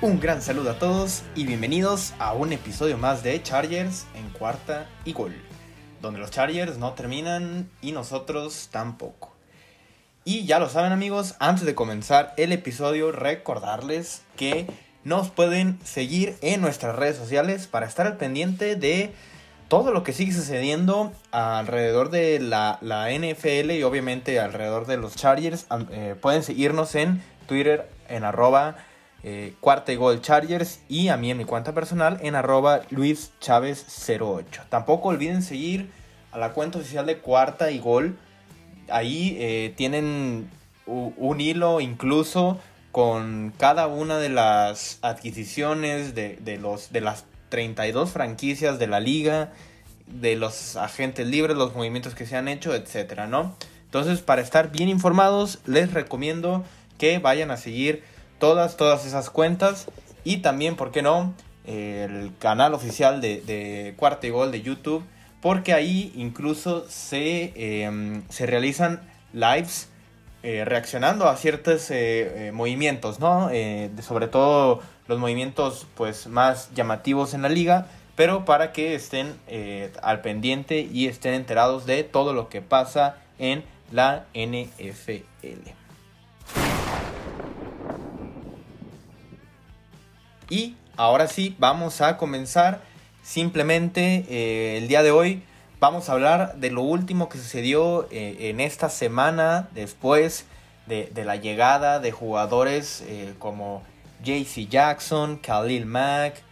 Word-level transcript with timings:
Un 0.00 0.20
gran 0.20 0.40
saludo 0.42 0.70
a 0.70 0.78
todos 0.78 1.24
y 1.34 1.44
bienvenidos 1.44 2.14
a 2.20 2.32
un 2.32 2.52
episodio 2.52 2.96
más 2.96 3.24
de 3.24 3.42
Chargers 3.42 4.06
en 4.14 4.30
cuarta 4.30 4.86
y 5.04 5.12
gol, 5.12 5.34
donde 6.00 6.20
los 6.20 6.30
Chargers 6.30 6.78
no 6.78 6.92
terminan 6.92 7.68
y 7.82 7.90
nosotros 7.90 8.68
tampoco. 8.70 9.34
Y 10.24 10.46
ya 10.46 10.60
lo 10.60 10.68
saben 10.68 10.92
amigos, 10.92 11.34
antes 11.40 11.66
de 11.66 11.74
comenzar 11.74 12.32
el 12.36 12.52
episodio 12.52 13.10
recordarles 13.10 14.22
que 14.36 14.68
nos 15.02 15.30
pueden 15.30 15.80
seguir 15.82 16.36
en 16.42 16.60
nuestras 16.60 16.94
redes 16.94 17.16
sociales 17.16 17.66
para 17.66 17.86
estar 17.86 18.06
al 18.06 18.18
pendiente 18.18 18.76
de 18.76 19.12
todo 19.66 19.90
lo 19.90 20.04
que 20.04 20.12
sigue 20.12 20.32
sucediendo 20.32 21.12
alrededor 21.32 22.10
de 22.10 22.38
la, 22.38 22.78
NFL 22.80 23.72
y 23.72 23.82
obviamente 23.82 24.38
alrededor 24.38 24.86
de 24.86 24.96
los 24.96 25.16
Chargers. 25.16 25.66
Eh, 25.90 26.14
pueden 26.20 26.44
seguirnos 26.44 26.94
en 26.94 27.20
Twitter 27.48 27.90
en 28.08 28.22
arroba 28.22 28.76
eh, 29.24 29.54
cuarta 29.60 29.92
y 29.92 29.96
gol 29.96 30.20
Chargers 30.20 30.80
y 30.88 31.08
a 31.08 31.16
mí 31.16 31.30
en 31.30 31.38
mi 31.38 31.44
cuenta 31.44 31.72
personal 31.72 32.18
en 32.22 32.34
arroba 32.34 32.82
Luis 32.90 33.32
Chávez 33.40 33.84
08. 34.08 34.62
Tampoco 34.68 35.08
olviden 35.08 35.42
seguir 35.42 35.90
a 36.30 36.38
la 36.38 36.52
cuenta 36.52 36.78
oficial 36.78 37.06
de 37.06 37.18
cuarta 37.18 37.70
y 37.70 37.78
gol. 37.80 38.16
Ahí 38.88 39.36
eh, 39.40 39.74
tienen 39.76 40.48
un 40.86 41.40
hilo 41.40 41.80
incluso 41.80 42.58
con 42.92 43.52
cada 43.58 43.86
una 43.86 44.18
de 44.18 44.28
las 44.28 44.98
adquisiciones 45.02 46.14
de, 46.14 46.58
los, 46.60 46.90
de 46.92 47.00
las 47.00 47.26
32 47.48 48.10
franquicias 48.10 48.78
de 48.78 48.86
la 48.86 49.00
liga, 49.00 49.52
de 50.06 50.36
los 50.36 50.76
agentes 50.76 51.26
libres, 51.26 51.56
los 51.56 51.74
movimientos 51.74 52.14
que 52.14 52.26
se 52.26 52.36
han 52.36 52.48
hecho, 52.48 52.74
etcétera, 52.74 53.26
¿no? 53.26 53.54
Entonces, 53.84 54.20
para 54.20 54.42
estar 54.42 54.70
bien 54.72 54.88
informados, 54.88 55.60
les 55.66 55.92
recomiendo 55.92 56.64
que 56.98 57.18
vayan 57.18 57.50
a 57.50 57.56
seguir 57.56 58.02
todas, 58.38 58.76
todas 58.76 59.06
esas 59.06 59.30
cuentas 59.30 59.86
y 60.24 60.38
también, 60.38 60.76
¿por 60.76 60.90
qué 60.90 61.02
no? 61.02 61.34
El 61.64 62.32
canal 62.38 62.74
oficial 62.74 63.20
de, 63.20 63.94
Cuarta 63.96 64.26
y 64.26 64.30
Gol 64.30 64.52
de 64.52 64.62
YouTube, 64.62 65.04
porque 65.40 65.72
ahí 65.72 66.12
incluso 66.16 66.86
se, 66.88 67.52
em, 67.56 68.22
se 68.28 68.46
realizan 68.46 69.00
lives 69.32 69.88
eh, 70.42 70.64
reaccionando 70.64 71.28
a 71.28 71.36
ciertos 71.36 71.90
eh, 71.90 72.48
eh, 72.48 72.52
movimientos, 72.52 73.18
¿no? 73.20 73.50
sobre 74.02 74.28
todo 74.28 74.82
los 75.08 75.18
movimientos 75.18 75.86
pues, 75.94 76.26
más 76.26 76.70
llamativos 76.74 77.34
en 77.34 77.42
la 77.42 77.48
liga, 77.48 77.86
pero 78.14 78.44
para 78.44 78.72
que 78.72 78.94
estén 78.94 79.34
al 80.02 80.20
pendiente 80.20 80.80
y 80.80 81.06
estén 81.06 81.34
enterados 81.34 81.86
de 81.86 82.04
todo 82.04 82.32
lo 82.32 82.48
que 82.48 82.62
pasa 82.62 83.16
en 83.38 83.64
la 83.90 84.26
NFL. 84.34 85.87
Y 90.50 90.76
ahora 90.96 91.26
sí, 91.26 91.54
vamos 91.58 92.00
a 92.00 92.16
comenzar. 92.16 92.80
Simplemente 93.22 94.24
eh, 94.30 94.78
el 94.78 94.88
día 94.88 95.02
de 95.02 95.10
hoy 95.10 95.42
vamos 95.80 96.08
a 96.08 96.12
hablar 96.12 96.56
de 96.56 96.70
lo 96.70 96.82
último 96.82 97.28
que 97.28 97.36
sucedió 97.36 98.08
eh, 98.10 98.48
en 98.48 98.60
esta 98.60 98.88
semana 98.88 99.68
después 99.74 100.46
de, 100.86 101.10
la 101.14 101.36
llegada 101.36 102.00
de 102.00 102.12
jugadores 102.12 103.04
eh, 103.06 103.34
como 103.38 103.82
JC 104.24 104.68
Jackson, 104.68 105.36
Khalil 105.36 105.84
Mack, 105.84 106.42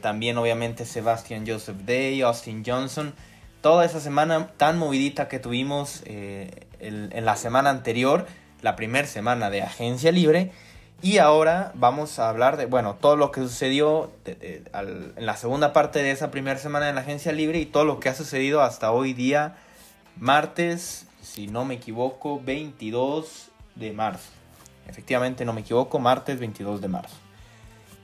también 0.00 0.36
obviamente 0.36 0.84
Sebastian 0.84 1.46
Joseph 1.46 1.76
Day, 1.86 2.20
Austin 2.22 2.64
Johnson. 2.66 3.14
Toda 3.60 3.84
esa 3.84 4.00
semana 4.00 4.48
tan 4.56 4.76
movidita 4.76 5.28
que 5.28 5.38
tuvimos 5.38 6.02
en 6.06 7.24
la 7.24 7.36
semana 7.36 7.70
anterior, 7.70 8.26
la 8.62 8.74
primera 8.74 9.06
semana 9.06 9.48
de 9.48 9.62
agencia 9.62 10.10
libre. 10.10 10.50
Y 11.02 11.16
ahora 11.16 11.72
vamos 11.74 12.18
a 12.18 12.28
hablar 12.28 12.58
de, 12.58 12.66
bueno, 12.66 12.94
todo 13.00 13.16
lo 13.16 13.32
que 13.32 13.40
sucedió 13.40 14.10
en 14.26 15.26
la 15.26 15.36
segunda 15.36 15.72
parte 15.72 16.02
de 16.02 16.10
esa 16.10 16.30
primera 16.30 16.58
semana 16.58 16.90
en 16.90 16.94
la 16.94 17.00
agencia 17.00 17.32
libre 17.32 17.58
y 17.58 17.64
todo 17.64 17.86
lo 17.86 18.00
que 18.00 18.10
ha 18.10 18.14
sucedido 18.14 18.60
hasta 18.60 18.92
hoy 18.92 19.14
día, 19.14 19.56
martes, 20.18 21.06
si 21.22 21.46
no 21.46 21.64
me 21.64 21.74
equivoco, 21.74 22.38
22 22.44 23.48
de 23.76 23.92
marzo. 23.92 24.30
Efectivamente, 24.88 25.46
no 25.46 25.54
me 25.54 25.62
equivoco, 25.62 25.98
martes 25.98 26.38
22 26.38 26.82
de 26.82 26.88
marzo. 26.88 27.16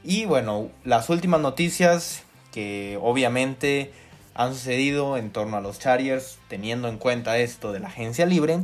Y 0.02 0.24
bueno, 0.24 0.70
las 0.84 1.10
últimas 1.10 1.40
noticias 1.40 2.22
que 2.50 2.98
obviamente 3.02 3.92
han 4.32 4.54
sucedido 4.54 5.18
en 5.18 5.32
torno 5.32 5.58
a 5.58 5.60
los 5.60 5.78
Chargers, 5.78 6.38
teniendo 6.48 6.88
en 6.88 6.96
cuenta 6.96 7.36
esto 7.36 7.72
de 7.72 7.80
la 7.80 7.88
agencia 7.88 8.24
libre, 8.24 8.60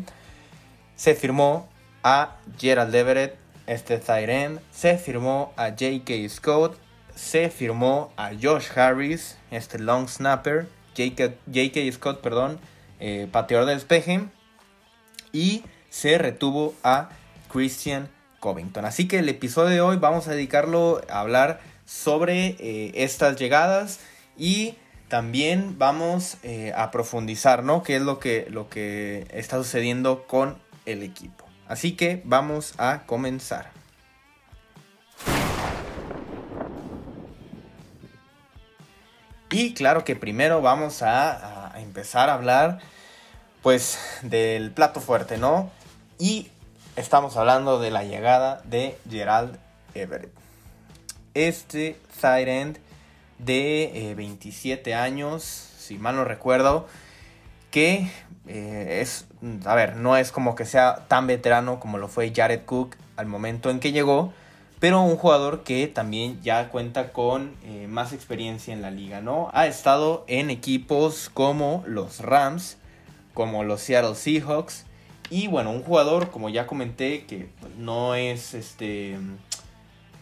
se 0.97 1.15
firmó 1.15 1.69
a 2.03 2.37
Gerald 2.59 2.95
Everett 2.95 3.42
este 3.67 3.99
Tyren, 3.99 4.61
se 4.71 4.99
firmó 4.99 5.53
a 5.57 5.71
J.K. 5.71 6.29
Scott, 6.29 6.79
se 7.15 7.51
firmó 7.51 8.13
a 8.17 8.31
Josh 8.41 8.67
Harris, 8.77 9.39
este 9.51 9.79
long 9.79 10.09
snapper, 10.09 10.67
J.K. 10.97 11.93
Scott, 11.93 12.21
perdón, 12.21 12.59
eh, 13.01 13.29
pateador 13.31 13.67
de 13.67 13.75
despeje, 13.75 14.27
y 15.33 15.65
se 15.91 16.19
retuvo 16.19 16.75
a 16.83 17.11
Christian 17.51 18.09
Covington. 18.41 18.85
Así 18.85 19.09
que 19.09 19.19
el 19.19 19.29
episodio 19.29 19.71
de 19.71 19.81
hoy 19.81 19.97
vamos 19.97 20.29
a 20.29 20.33
dedicarlo 20.33 21.01
a 21.09 21.21
hablar 21.21 21.61
sobre 21.85 22.57
eh, 22.59 22.93
estas 22.95 23.37
llegadas 23.37 24.01
y 24.37 24.77
también 25.09 25.77
vamos 25.79 26.39
eh, 26.43 26.73
a 26.75 26.91
profundizar, 26.91 27.63
¿no? 27.65 27.83
¿Qué 27.83 27.97
es 27.97 28.03
lo 28.03 28.19
que, 28.19 28.47
lo 28.49 28.71
que 28.71 29.27
está 29.31 29.59
sucediendo 29.59 30.27
con 30.27 30.57
el 30.87 31.03
equipo? 31.03 31.42
Así 31.73 31.93
que 31.93 32.21
vamos 32.27 32.75
a 32.77 33.05
comenzar. 33.07 33.71
Y 39.51 39.73
claro 39.73 40.05
que 40.05 40.15
primero 40.15 40.61
vamos 40.61 41.01
a, 41.01 41.73
empezar 41.79 42.29
a 42.29 42.35
hablar 42.35 42.81
pues 43.63 43.99
del 44.21 44.71
plato 44.73 45.01
fuerte, 45.01 45.39
¿no? 45.39 45.71
Y 46.19 46.51
estamos 46.97 47.39
hablando 47.39 47.79
de 47.79 47.91
la 47.91 48.05
llegada 48.05 48.61
de 48.65 48.99
Gerald 49.09 49.59
Everett. 49.95 50.31
Este 51.33 51.99
side 52.21 52.61
end 52.61 52.79
de 53.39 54.13
27 54.15 54.91
eh, 54.91 54.95
años, 54.95 55.43
si 55.79 55.97
mal 55.97 56.17
no 56.17 56.27
recuerdo, 56.27 56.87
que 57.73 58.09
eh, 58.47 59.01
es, 59.01 59.27
a 59.65 59.75
ver, 59.75 59.97
no 59.97 60.17
es 60.17 60.31
como 60.31 60.55
que 60.55 60.65
sea 60.65 61.07
tan 61.09 61.27
veterano 61.27 61.81
como 61.81 61.99
lo 61.99 62.07
fue 62.07 62.33
Jared 62.33 62.65
Cook 62.65 62.95
al 63.17 63.27
momento 63.27 63.71
en 63.71 63.81
que 63.81 63.91
llegó, 63.91 64.33
pero 64.79 65.01
un 65.03 65.17
jugador 65.17 65.65
que 65.65 65.89
también 65.89 66.41
ya 66.43 66.69
cuenta 66.69 67.13
con 67.13 67.57
eh, 67.65 67.89
más 67.89 68.13
experiencia 68.13 68.73
en 68.73 68.83
la 68.83 68.93
liga, 68.93 69.21
¿no? 69.21 69.51
Ha 69.53 69.67
estado 69.67 70.25
en 70.29 70.51
equipos 70.51 71.31
como 71.35 71.83
los 71.87 72.21
Rams, 72.21 72.79
como 73.35 73.65
los 73.65 73.81
Seattle 73.81 74.15
Seahawks, 74.15 74.85
y 75.33 75.47
bueno, 75.47 75.71
un 75.71 75.83
jugador, 75.83 76.31
como 76.31 76.51
ya 76.51 76.67
comenté, 76.67 77.25
que 77.25 77.49
no 77.79 78.15
es 78.15 78.53
este. 78.53 79.17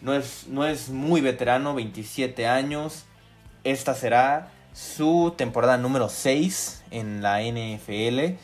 No 0.00 0.15
es, 0.15 0.47
no 0.47 0.65
es 0.65 0.88
muy 0.88 1.21
veterano, 1.21 1.75
27 1.75 2.47
años. 2.47 3.06
Esta 3.65 3.94
será 3.94 4.53
su 4.72 5.34
temporada 5.36 5.76
número 5.76 6.08
6 6.08 6.84
en 6.91 7.22
la 7.22 7.42
NFL. 7.42 8.36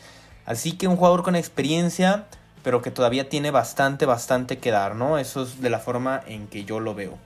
Así 0.45 0.73
que 0.73 0.89
un 0.89 0.97
jugador 0.97 1.23
con 1.23 1.37
experiencia, 1.37 2.27
pero 2.63 2.83
que 2.83 2.91
todavía 2.91 3.29
tiene 3.29 3.51
bastante, 3.51 4.07
bastante 4.07 4.59
que 4.59 4.71
dar, 4.71 4.95
¿no? 4.95 5.19
Eso 5.19 5.43
es 5.43 5.61
de 5.61 5.71
la 5.71 5.79
forma 5.79 6.23
en 6.27 6.47
que 6.47 6.65
yo 6.65 6.81
lo 6.81 6.95
veo. 6.95 7.19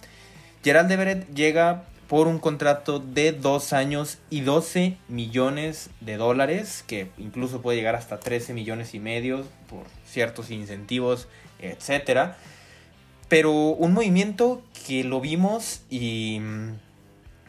Gerald 0.63 0.91
Everett 0.91 1.33
llega 1.35 1.85
por 2.09 2.27
un 2.27 2.39
contrato 2.39 2.99
de 2.99 3.33
2 3.33 3.73
años 3.73 4.19
y 4.31 4.41
12 4.41 4.97
millones 5.09 5.91
de 6.01 6.17
dólares, 6.17 6.83
que 6.87 7.11
incluso 7.19 7.63
puede 7.63 7.79
llegar 7.79 7.95
hasta 7.95 8.19
13 8.19 8.53
millones 8.53 8.95
y 8.95 8.99
medio 8.99 9.45
por 9.69 9.85
ciertos 10.07 10.51
incentivos, 10.51 11.29
etc. 11.61 12.33
Pero 13.29 13.53
un 13.53 13.93
movimiento 13.93 14.61
que 14.87 15.05
lo 15.05 15.21
vimos 15.21 15.83
y, 15.89 16.41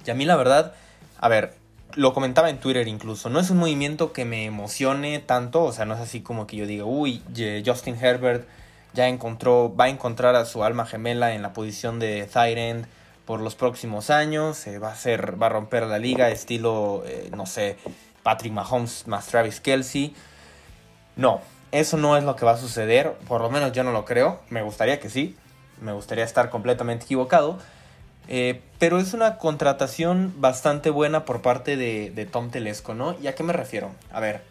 y 0.05 0.11
a 0.11 0.13
mí 0.13 0.25
la 0.25 0.35
verdad 0.35 0.75
a 1.21 1.29
ver, 1.29 1.53
lo 1.95 2.13
comentaba 2.13 2.49
en 2.49 2.59
Twitter 2.59 2.87
incluso, 2.87 3.29
no 3.29 3.39
es 3.39 3.49
un 3.49 3.57
movimiento 3.57 4.11
que 4.11 4.25
me 4.25 4.45
emocione 4.45 5.19
tanto, 5.19 5.63
o 5.63 5.71
sea, 5.71 5.85
no 5.85 5.93
es 5.93 5.99
así 6.01 6.21
como 6.21 6.47
que 6.47 6.57
yo 6.57 6.65
diga, 6.65 6.85
uy, 6.85 7.21
Justin 7.65 7.95
Herbert 7.95 8.47
ya 8.93 9.07
encontró, 9.07 9.73
va 9.73 9.85
a 9.85 9.89
encontrar 9.89 10.35
a 10.35 10.45
su 10.45 10.63
alma 10.63 10.85
gemela 10.85 11.33
en 11.33 11.41
la 11.41 11.53
posición 11.53 11.99
de 11.99 12.27
Thyrend 12.31 12.85
por 13.25 13.39
los 13.39 13.55
próximos 13.55 14.09
años, 14.09 14.65
va 14.83 14.91
a 14.91 14.95
ser, 14.95 15.41
va 15.41 15.45
a 15.45 15.49
romper 15.49 15.83
la 15.83 15.99
liga 15.99 16.29
estilo, 16.29 17.03
eh, 17.05 17.29
no 17.35 17.45
sé, 17.45 17.77
Patrick 18.23 18.51
Mahomes 18.51 19.07
más 19.07 19.27
Travis 19.27 19.61
Kelsey. 19.61 20.13
No, 21.15 21.41
eso 21.71 21.97
no 21.97 22.17
es 22.17 22.23
lo 22.23 22.35
que 22.35 22.45
va 22.45 22.51
a 22.51 22.57
suceder, 22.57 23.13
por 23.27 23.41
lo 23.41 23.49
menos 23.49 23.71
yo 23.71 23.83
no 23.83 23.91
lo 23.91 24.05
creo, 24.05 24.41
me 24.49 24.61
gustaría 24.61 24.99
que 24.99 25.09
sí, 25.09 25.37
me 25.79 25.93
gustaría 25.93 26.23
estar 26.23 26.49
completamente 26.49 27.05
equivocado, 27.05 27.59
eh, 28.27 28.61
pero 28.79 28.99
es 28.99 29.13
una 29.13 29.37
contratación 29.37 30.33
bastante 30.37 30.89
buena 30.89 31.25
por 31.25 31.41
parte 31.41 31.77
de, 31.77 32.27
Tom 32.31 32.49
Telesco, 32.49 32.93
¿no? 32.93 33.15
¿Y 33.21 33.27
a 33.27 33.35
qué 33.35 33.43
me 33.43 33.53
refiero? 33.53 33.91
A 34.11 34.19
ver, 34.19 34.43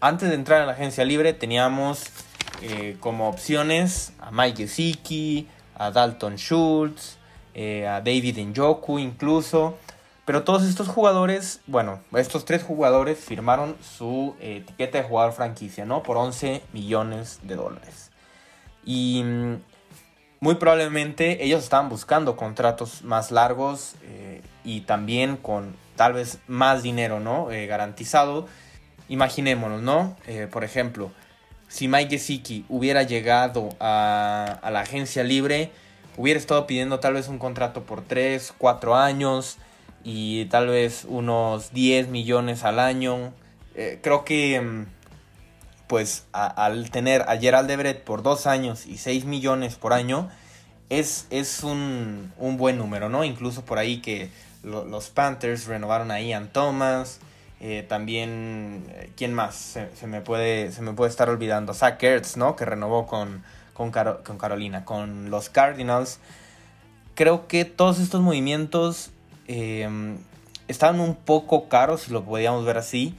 antes 0.00 0.28
de 0.28 0.34
entrar 0.34 0.60
en 0.60 0.66
la 0.66 0.72
agencia 0.72 1.04
libre 1.04 1.32
teníamos 1.32 2.06
eh, 2.62 2.96
como 3.00 3.28
opciones 3.28 4.12
a 4.20 4.30
Mike 4.30 4.66
Gesicki, 4.66 5.48
a 5.74 5.90
Dalton 5.90 6.36
Schultz, 6.36 7.16
eh, 7.54 7.86
a 7.86 8.00
David 8.00 8.38
Njoku 8.38 8.98
incluso. 8.98 9.76
Pero 10.24 10.44
todos 10.44 10.62
estos 10.62 10.86
jugadores, 10.86 11.60
bueno, 11.66 11.98
estos 12.14 12.44
tres 12.44 12.62
jugadores 12.62 13.18
firmaron 13.18 13.76
su 13.82 14.36
etiqueta 14.40 14.98
de 14.98 15.04
jugador 15.04 15.32
franquicia, 15.32 15.84
¿no? 15.84 16.02
Por 16.02 16.16
11 16.16 16.62
millones 16.72 17.40
de 17.42 17.56
dólares. 17.56 18.10
Y 18.84 19.22
mm, 19.24 19.56
muy 20.40 20.56
probablemente 20.56 21.44
ellos 21.44 21.62
estaban 21.62 21.88
buscando 21.88 22.36
contratos 22.36 23.02
más 23.02 23.30
largos 23.30 23.94
eh, 24.02 24.42
y 24.64 24.82
también 24.82 25.36
con 25.36 25.76
tal 25.96 26.14
vez 26.14 26.38
más 26.48 26.82
dinero, 26.82 27.20
¿no? 27.20 27.48
garantizado. 27.68 28.46
Imaginémonos, 29.08 29.82
¿no? 29.82 30.16
por 30.50 30.64
ejemplo, 30.64 31.10
si 31.68 31.88
Mike 31.88 32.10
Gesicki 32.18 32.64
hubiera 32.68 33.02
llegado 33.02 33.70
a, 33.80 34.58
a 34.62 34.70
la 34.70 34.80
agencia 34.80 35.24
libre, 35.24 35.70
hubiera 36.16 36.38
estado 36.38 36.66
pidiendo 36.66 37.00
tal 37.00 37.14
vez 37.14 37.28
un 37.28 37.38
contrato 37.38 37.82
por 37.82 38.02
3, 38.02 38.54
4 38.58 38.96
años 38.96 39.58
y 40.04 40.46
tal 40.46 40.68
vez 40.68 41.04
unos 41.08 41.72
10 41.72 42.08
millones 42.08 42.64
al 42.64 42.78
año. 42.78 43.32
Eh, 43.74 43.98
creo 44.02 44.24
que 44.24 44.84
pues 45.90 46.24
al 46.30 46.88
tener 46.92 47.22
a 47.22 47.36
Gerald 47.36 47.68
Everett 47.68 48.04
por 48.04 48.22
2 48.22 48.46
años 48.46 48.86
y 48.86 48.98
6 48.98 49.24
millones 49.24 49.74
por 49.74 49.92
año 49.92 50.30
es, 50.88 51.26
es 51.30 51.64
un, 51.64 52.32
buen 52.38 52.78
número, 52.78 53.08
¿no? 53.08 53.24
Incluso 53.24 53.64
por 53.64 53.78
ahí 53.78 54.00
que 54.00 54.30
los 54.62 55.08
Panthers 55.08 55.66
renovaron 55.66 56.12
a 56.12 56.20
Ian 56.20 56.52
Thomas. 56.52 57.18
Eh, 57.58 57.84
también, 57.88 58.84
eh, 58.90 59.10
¿quién 59.16 59.34
más? 59.34 59.56
Se, 59.92 60.06
me 60.06 60.20
puede, 60.20 60.70
se 60.70 60.80
me 60.80 60.92
puede 60.92 61.10
estar 61.10 61.28
olvidando. 61.28 61.74
Zach 61.74 62.00
Ertz, 62.00 62.36
¿no? 62.36 62.54
Que 62.54 62.64
renovó 62.64 63.08
con, 63.08 63.42
con, 63.74 63.90
con 63.90 64.38
Carolina, 64.38 64.84
con 64.84 65.28
los 65.28 65.50
Cardinals. 65.50 66.20
Creo 67.16 67.48
que 67.48 67.64
todos 67.64 67.98
estos 67.98 68.20
movimientos 68.20 69.10
em, 69.48 70.18
estaban 70.68 71.00
un 71.00 71.16
poco 71.16 71.68
caros, 71.68 72.02
si 72.02 72.12
lo 72.12 72.24
podíamos 72.24 72.64
ver 72.64 72.78
así. 72.78 73.16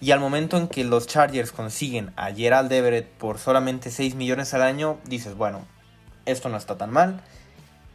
Y 0.00 0.10
al 0.10 0.20
momento 0.20 0.58
en 0.58 0.68
que 0.68 0.84
los 0.84 1.06
Chargers 1.06 1.52
consiguen 1.52 2.12
a 2.16 2.32
Gerald 2.32 2.70
Everett 2.70 3.08
por 3.08 3.38
solamente 3.38 3.90
6 3.90 4.14
millones 4.14 4.52
al 4.52 4.62
año, 4.62 4.98
dices, 5.04 5.34
bueno, 5.34 5.64
esto 6.26 6.48
no 6.48 6.56
está 6.56 6.76
tan 6.76 6.92
mal. 6.92 7.20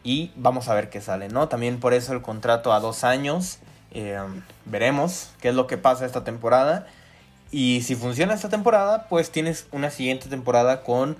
Y 0.04 0.32
vamos 0.34 0.68
a 0.68 0.74
ver 0.74 0.90
qué 0.90 1.00
sale, 1.00 1.28
¿no? 1.28 1.48
También 1.48 1.78
por 1.78 1.94
eso 1.94 2.12
el 2.12 2.22
contrato 2.22 2.72
a 2.72 2.80
dos 2.80 3.04
años. 3.04 3.58
Em, 3.92 4.42
veremos 4.64 5.30
qué 5.40 5.50
es 5.50 5.54
lo 5.54 5.66
que 5.66 5.78
pasa 5.78 6.06
esta 6.06 6.24
temporada. 6.24 6.86
Y 7.52 7.82
si 7.82 7.94
funciona 7.94 8.34
esta 8.34 8.48
temporada, 8.48 9.06
pues 9.08 9.30
tienes 9.30 9.66
una 9.70 9.90
siguiente 9.90 10.28
temporada 10.28 10.82
con 10.82 11.16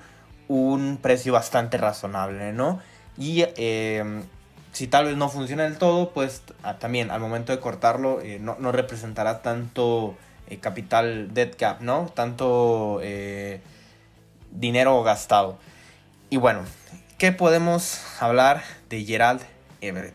un 0.49 0.99
precio 1.01 1.33
bastante 1.33 1.79
razonable, 1.79 2.53
¿no? 2.53 2.81
Y 3.17 3.45
em, 3.57 4.25
si 4.73 4.87
tal 4.87 5.05
vez 5.05 5.17
no 5.17 5.29
funciona 5.29 5.65
del 5.65 5.79
todo, 5.79 6.11
pues 6.11 6.43
también 6.81 7.11
al 7.11 7.21
momento 7.21 7.53
de 7.53 7.61
cortarlo 7.61 8.21
eh, 8.23 8.39
no, 8.41 8.73
representará 8.73 9.43
tanto 9.43 10.17
eh, 10.53 10.59
capital 10.61 11.33
dead 11.33 11.51
cap, 11.57 11.81
¿no? 11.81 12.11
Tanto 12.15 13.01
eh, 13.03 13.61
dinero 14.51 15.03
gastado. 15.03 15.59
Y 16.31 16.37
bueno, 16.37 16.61
¿qué 17.19 17.33
podemos 17.33 18.01
hablar 18.21 18.63
de 18.89 19.05
Gerald 19.05 19.43
Everett? 19.81 20.15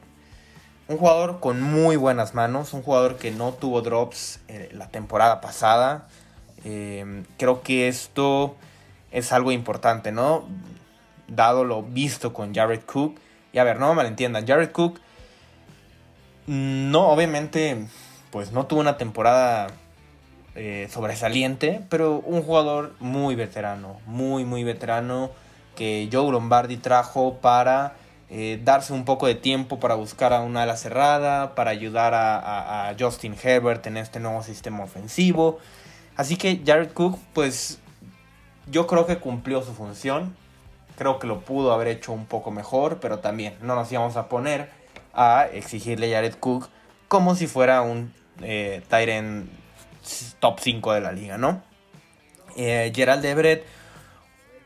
Un 0.88 0.98
jugador 0.98 1.40
con 1.40 1.62
muy 1.62 1.96
buenas 1.96 2.34
manos, 2.34 2.74
un 2.74 2.82
jugador 2.82 3.18
que 3.18 3.32
no 3.32 3.52
tuvo 3.54 3.82
drops 3.82 4.40
la 4.72 4.88
temporada 4.88 5.42
pasada. 5.42 6.08
Em, 6.64 7.26
creo 7.38 7.62
que 7.62 7.88
esto 7.88 8.56
es 9.12 9.34
algo 9.34 9.52
importante, 9.52 10.12
¿no? 10.14 10.48
Dado 11.28 11.66
lo 11.66 11.84
visto 11.84 12.34
con 12.34 12.56
Jared 12.56 12.82
Cook. 12.86 13.20
Y 13.52 13.60
a 13.60 13.66
ver, 13.66 13.80
no 13.80 13.90
me 13.90 13.96
malentiendan, 13.96 14.48
Jared 14.48 14.72
Cook 14.72 15.00
no, 16.48 17.10
obviamente, 17.10 17.88
pues 18.32 18.54
no 18.54 18.66
tuvo 18.68 18.80
una 18.80 18.98
temporada 18.98 19.68
eh, 20.60 20.88
sobresaliente, 20.92 21.82
pero 21.88 22.20
un 22.20 22.42
jugador 22.42 22.96
muy 23.00 23.36
veterano, 23.36 24.02
muy, 24.08 24.44
muy 24.44 24.64
veterano, 24.64 25.30
que 25.76 26.10
Joe 26.12 26.32
Lombardi 26.32 26.78
trajo 26.78 27.36
para 27.36 27.94
eh, 28.32 28.60
darse 28.64 28.92
un 28.92 29.06
poco 29.06 29.28
de 29.28 29.36
tiempo 29.36 29.80
para 29.80 29.94
buscar 29.94 30.34
a 30.34 30.42
una 30.42 30.64
ala 30.64 30.76
cerrada, 30.76 31.54
para 31.54 31.70
ayudar 31.70 32.14
a, 32.16 32.92
Justin 33.00 33.36
Herbert 33.42 33.86
en 33.86 33.98
este 33.98 34.20
nuevo 34.20 34.42
sistema 34.42 34.84
ofensivo. 34.84 35.60
Así 36.16 36.36
que 36.38 36.62
Jared 36.66 36.92
Cook, 36.92 37.20
pues 37.34 37.78
yo 38.66 38.88
creo 38.88 39.06
que 39.06 39.18
cumplió 39.18 39.62
su 39.62 39.74
función. 39.76 40.36
Creo 40.98 41.20
que 41.20 41.28
lo 41.28 41.42
pudo 41.42 41.72
haber 41.72 41.88
hecho 41.88 42.12
un 42.12 42.26
poco 42.26 42.50
mejor, 42.50 43.00
pero 43.00 43.20
también 43.20 43.54
no 43.62 43.76
nos 43.76 43.92
íbamos 43.92 44.18
a 44.18 44.28
poner 44.28 44.72
a 45.14 45.46
exigirle 45.54 46.12
a 46.12 46.18
Jared 46.18 46.36
Cook 46.40 46.68
como 47.08 47.36
si 47.36 47.46
fuera 47.46 47.84
un 47.84 48.12
eh, 48.42 48.82
Tyrant 48.90 49.48
top 50.40 50.60
5 50.60 50.94
de 50.94 51.02
la 51.02 51.12
liga, 51.12 51.38
¿no? 51.38 51.64
Eh, 52.56 52.92
Gerald 52.96 53.24
Everett, 53.26 53.66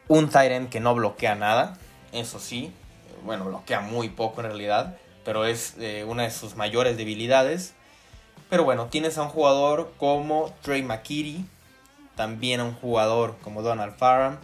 un 0.07 0.29
Tyrant 0.29 0.69
que 0.69 0.79
no 0.79 0.95
bloquea 0.95 1.35
nada, 1.35 1.77
eso 2.11 2.39
sí, 2.39 2.73
bueno, 3.23 3.45
bloquea 3.45 3.81
muy 3.81 4.09
poco 4.09 4.41
en 4.41 4.47
realidad, 4.47 4.97
pero 5.23 5.45
es 5.45 5.75
eh, 5.79 6.05
una 6.07 6.23
de 6.23 6.31
sus 6.31 6.55
mayores 6.55 6.97
debilidades. 6.97 7.73
Pero 8.49 8.63
bueno, 8.63 8.87
tienes 8.87 9.17
a 9.17 9.23
un 9.23 9.29
jugador 9.29 9.93
como 9.97 10.53
Trey 10.61 10.83
McKitty, 10.83 11.45
también 12.15 12.59
a 12.59 12.65
un 12.65 12.73
jugador 12.73 13.37
como 13.41 13.61
Donald 13.61 13.95
Farham. 13.95 14.39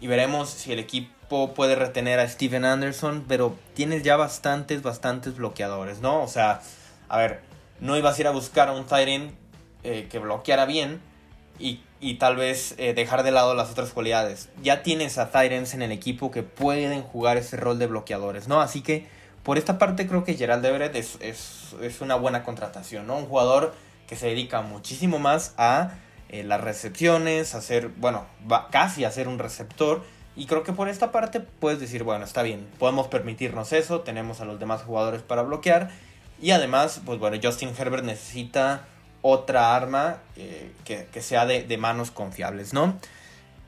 Y 0.00 0.06
veremos 0.08 0.50
si 0.50 0.72
el 0.72 0.80
equipo 0.80 1.54
puede 1.54 1.76
retener 1.76 2.18
a 2.18 2.28
Steven 2.28 2.64
Anderson. 2.64 3.24
Pero 3.28 3.56
tienes 3.74 4.02
ya 4.02 4.16
bastantes, 4.16 4.82
bastantes 4.82 5.36
bloqueadores, 5.36 6.00
¿no? 6.00 6.22
O 6.22 6.28
sea, 6.28 6.62
a 7.08 7.18
ver, 7.18 7.42
no 7.78 7.96
ibas 7.96 8.18
a 8.18 8.20
ir 8.22 8.26
a 8.26 8.32
buscar 8.32 8.68
a 8.68 8.72
un 8.72 8.86
Tyrant 8.86 9.32
eh, 9.84 10.08
que 10.10 10.18
bloqueara 10.18 10.66
bien. 10.66 11.00
Y, 11.58 11.80
tal 12.18 12.36
vez 12.36 12.74
eh, 12.76 12.92
dejar 12.92 13.22
de 13.22 13.30
lado 13.30 13.54
las 13.54 13.70
otras 13.70 13.90
cualidades. 13.90 14.50
Ya 14.62 14.82
tienes 14.82 15.16
a 15.16 15.30
Tyrants 15.30 15.72
en 15.72 15.80
el 15.80 15.90
equipo 15.90 16.30
que 16.30 16.42
pueden 16.42 17.00
jugar 17.02 17.38
ese 17.38 17.56
rol 17.56 17.78
de 17.78 17.86
bloqueadores, 17.86 18.46
¿no? 18.46 18.60
Así 18.60 18.82
que 18.82 19.06
por 19.42 19.56
esta 19.56 19.78
parte 19.78 20.06
creo 20.06 20.22
que 20.22 20.34
Gerald 20.34 20.64
Everett 20.66 20.94
es, 20.96 21.18
es 21.22 22.00
una 22.02 22.16
buena 22.16 22.44
contratación, 22.44 23.06
¿no? 23.06 23.16
Un 23.16 23.24
jugador 23.24 23.74
que 24.06 24.16
se 24.16 24.26
dedica 24.26 24.60
muchísimo 24.60 25.18
más 25.18 25.54
a 25.56 25.94
eh, 26.28 26.42
las 26.42 26.60
recepciones, 26.60 27.54
hacer, 27.54 27.88
bueno, 27.96 28.26
va 28.50 28.68
casi 28.68 29.04
a 29.04 29.10
ser 29.10 29.28
un 29.28 29.38
receptor. 29.38 30.02
Y 30.36 30.46
creo 30.46 30.64
que 30.64 30.72
por 30.72 30.88
esta 30.88 31.12
parte 31.12 31.40
puedes 31.40 31.78
decir, 31.78 32.02
bueno, 32.02 32.24
está 32.24 32.42
bien, 32.42 32.66
podemos 32.78 33.06
permitirnos 33.06 33.72
eso, 33.72 34.00
tenemos 34.00 34.40
a 34.40 34.44
los 34.44 34.58
demás 34.58 34.82
jugadores 34.82 35.22
para 35.22 35.42
bloquear. 35.42 35.90
Y 36.42 36.50
además, 36.50 37.00
pues 37.06 37.20
bueno, 37.20 37.38
Justin 37.40 37.72
Herbert 37.78 38.04
necesita 38.04 38.84
otra 39.26 39.74
arma 39.74 40.18
eh, 40.36 40.70
que, 40.84 41.22
sea 41.22 41.46
de, 41.46 41.76
manos 41.78 42.10
confiables, 42.10 42.72
¿no? 42.72 42.98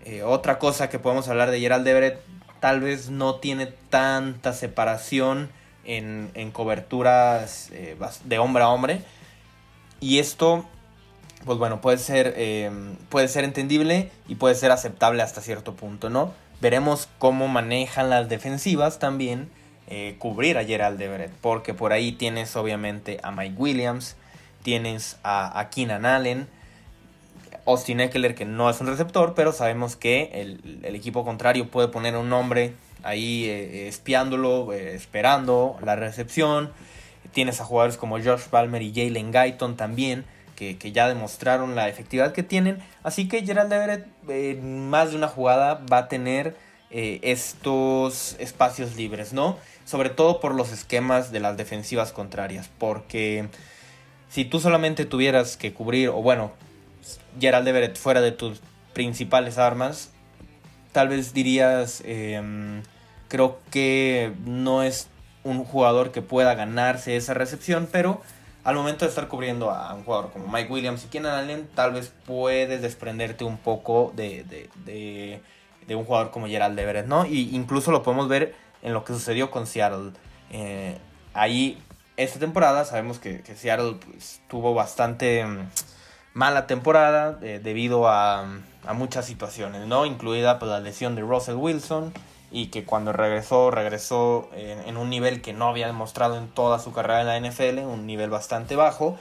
Eh, 0.05 0.23
otra 0.23 0.59
cosa 0.59 0.89
que 0.89 0.99
podemos 0.99 1.29
hablar 1.29 1.51
de 1.51 1.59
Gerald 1.59 1.87
Everett, 1.89 2.21
tal 2.61 2.81
vez 2.81 3.11
no 3.11 3.37
tiene 3.37 3.67
tanta 3.67 4.53
separación 4.53 5.51
en, 5.85 6.31
en 6.35 6.51
coberturas 6.51 7.71
de 8.25 8.39
hombre 8.39 8.63
a 8.65 8.69
hombre. 8.69 9.01
Y 10.01 10.19
esto 10.19 10.67
pues 11.47 11.59
bueno, 11.59 11.81
puede 11.81 11.99
ser, 11.99 12.35
eh, 12.37 12.71
puede 13.09 13.29
ser 13.29 13.45
entendible 13.45 14.11
y 14.27 14.35
puede 14.35 14.57
ser 14.57 14.73
aceptable 14.73 15.23
hasta 15.23 15.41
cierto 15.41 15.75
punto, 15.75 16.11
¿no? 16.11 16.35
Veremos 16.61 17.09
cómo 17.19 17.47
manejan 17.47 18.11
las 18.11 18.29
defensivas 18.29 18.99
también 18.99 19.49
eh, 19.87 20.17
cubrir 20.19 20.59
a 20.59 20.65
Gerald 20.65 21.01
Everett, 21.01 21.33
porque 21.41 21.73
por 21.73 21.93
ahí 21.93 22.11
tienes 22.13 22.57
obviamente 22.57 23.21
a 23.23 23.31
Mike 23.31 23.55
Williams, 23.57 24.17
tienes 24.67 25.17
a, 25.23 25.69
Keenan 25.71 26.05
Allen, 26.05 26.49
Austin 27.67 28.01
Eckler, 28.01 28.35
que 28.35 28.45
no 28.45 28.69
es 28.69 28.81
un 28.81 28.89
receptor, 28.89 29.35
pero 29.37 29.53
sabemos 29.53 29.95
que 29.95 30.33
el, 30.83 30.97
equipo 30.97 31.25
contrario 31.25 31.71
puede 31.71 31.87
poner 31.87 32.17
un 32.17 32.29
nombre 32.29 32.75
ahí 33.05 33.45
eh, 33.45 33.87
espiándolo, 33.87 34.73
esperando 34.73 35.79
la 35.85 35.95
recepción. 35.95 36.73
Tienes 37.31 37.61
a 37.61 37.65
jugadores 37.65 37.97
como 37.97 38.19
Josh 38.19 38.49
Palmer 38.51 38.83
y 38.83 38.93
Jalen 38.93 39.31
Guyton 39.31 39.77
también 39.77 40.25
que, 40.57 40.91
ya 40.91 41.07
demostraron 41.07 41.77
la 41.77 41.89
efectividad 41.89 42.33
que 42.33 42.43
tienen. 42.43 42.79
Así 43.05 43.29
que 43.29 43.47
Gerald 43.47 43.73
Everett 43.73 44.09
en 44.29 44.91
más 44.91 45.13
de 45.13 45.17
una 45.17 45.29
jugada 45.29 45.81
va 45.93 45.99
a 45.99 46.09
tener 46.09 46.57
eh, 46.91 47.21
estos 47.23 48.35
espacios 48.41 48.97
libres, 48.97 49.33
¿no? 49.33 49.59
Sobre 49.85 50.11
todo 50.11 50.41
por 50.41 50.57
los 50.57 50.73
esquemas 50.73 51.31
de 51.31 51.39
las 51.39 51.57
defensivas 51.57 52.11
contrarias. 52.11 52.69
Porque 52.79 53.49
si 54.29 54.45
tú 54.45 54.61
solamente 54.61 55.05
tuvieras 55.05 55.57
que 55.57 55.73
cubrir, 55.73 56.09
o 56.09 56.23
bueno, 56.23 56.53
Gerald 57.41 57.67
Everett 57.69 57.97
fuera 57.97 58.21
de 58.21 58.33
tus 58.33 58.61
principales 58.93 59.59
armas, 59.59 60.11
tal 60.93 61.09
vez 61.09 61.35
dirías, 61.35 62.03
em, 62.05 62.83
creo 63.29 63.59
que 63.71 64.33
no 64.45 64.83
es 64.83 65.09
un 65.45 65.65
jugador 65.65 66.11
que 66.13 66.23
pueda 66.23 66.55
ganarse 66.55 67.17
esa 67.17 67.35
recepción, 67.35 67.89
pero 67.91 68.21
al 68.65 68.75
momento 68.75 69.05
de 69.05 69.11
estar 69.11 69.29
cubriendo 69.29 69.71
a 69.71 69.95
un 69.95 70.03
jugador 70.03 70.33
como 70.33 70.49
Mike 70.49 70.73
Williams 70.73 71.05
y 71.05 71.09
Keenan 71.09 71.35
Allen, 71.35 71.69
tal 71.75 71.93
vez 71.93 72.13
puedes 72.27 72.83
desprenderte 72.83 73.45
un 73.45 73.59
poco 73.59 74.13
de, 74.17 74.45
de, 74.85 75.95
un 75.95 76.05
jugador 76.05 76.33
como 76.33 76.49
Gerald 76.49 76.77
Everett, 76.77 77.07
¿no? 77.07 77.27
Y 77.27 77.55
incluso 77.55 77.93
lo 77.93 78.03
podemos 78.03 78.29
ver 78.29 78.57
en 78.83 78.93
lo 78.93 79.05
que 79.05 79.13
sucedió 79.13 79.53
con 79.53 79.69
Seattle. 79.69 80.11
Eh, 80.51 80.99
ahí, 81.33 81.79
esta 82.17 82.39
temporada, 82.39 82.85
sabemos 82.85 83.19
que, 83.19 83.43
Seattle 83.57 83.97
pues, 84.05 84.41
tuvo 84.49 84.75
bastante 84.75 85.45
mm, 85.45 85.69
mala 86.35 86.67
temporada 86.67 87.39
eh, 87.43 87.61
debido 87.63 88.09
a, 88.09 88.47
a, 88.87 88.93
muchas 88.95 89.27
situaciones, 89.27 89.87
¿no? 89.87 90.07
Incluida 90.07 90.59
pues, 90.59 90.71
la 90.71 90.81
lesión 90.81 91.15
de 91.15 91.23
Russell 91.23 91.57
Wilson 91.57 92.13
y 92.51 92.67
que 92.67 92.85
cuando 92.85 93.13
regresó, 93.13 93.71
regresó 93.71 94.49
en, 94.55 94.97
un 94.97 95.11
nivel 95.11 95.43
que 95.43 95.53
no 95.53 95.69
había 95.69 95.87
demostrado 95.87 96.39
en 96.39 96.49
toda 96.49 96.79
su 96.79 96.93
carrera 96.93 97.21
en 97.21 97.27
la 97.27 97.51
NFL, 97.51 97.81
un 97.81 98.07
nivel 98.07 98.31
bastante 98.31 98.77
bajo, 98.77 99.19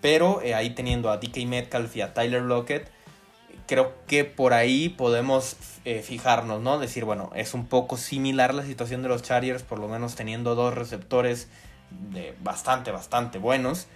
pero 0.00 0.42
eh, 0.42 0.54
ahí 0.54 0.70
teniendo 0.70 1.10
a 1.10 1.18
DK 1.18 1.46
Metcalf 1.46 1.96
y 1.96 2.02
a 2.02 2.14
Tyler 2.14 2.42
Lockett, 2.42 2.90
creo 3.66 3.92
que 4.06 4.24
por 4.24 4.54
ahí 4.54 4.88
podemos 4.88 5.56
eh, 5.84 6.02
fijarnos, 6.02 6.60
¿no? 6.60 6.78
Decir, 6.78 7.04
bueno, 7.04 7.30
es 7.34 7.54
un 7.54 7.66
poco 7.66 7.96
similar 7.96 8.54
la 8.54 8.64
situación 8.64 9.02
de 9.02 9.08
los 9.08 9.22
Chargers, 9.22 9.62
por 9.62 9.78
lo 9.78 9.88
menos 9.88 10.14
teniendo 10.14 10.54
dos 10.54 10.74
receptores 10.74 11.48
de 11.90 12.34
bastante, 12.42 12.90
bastante 12.90 13.38
buenos. 13.38 13.86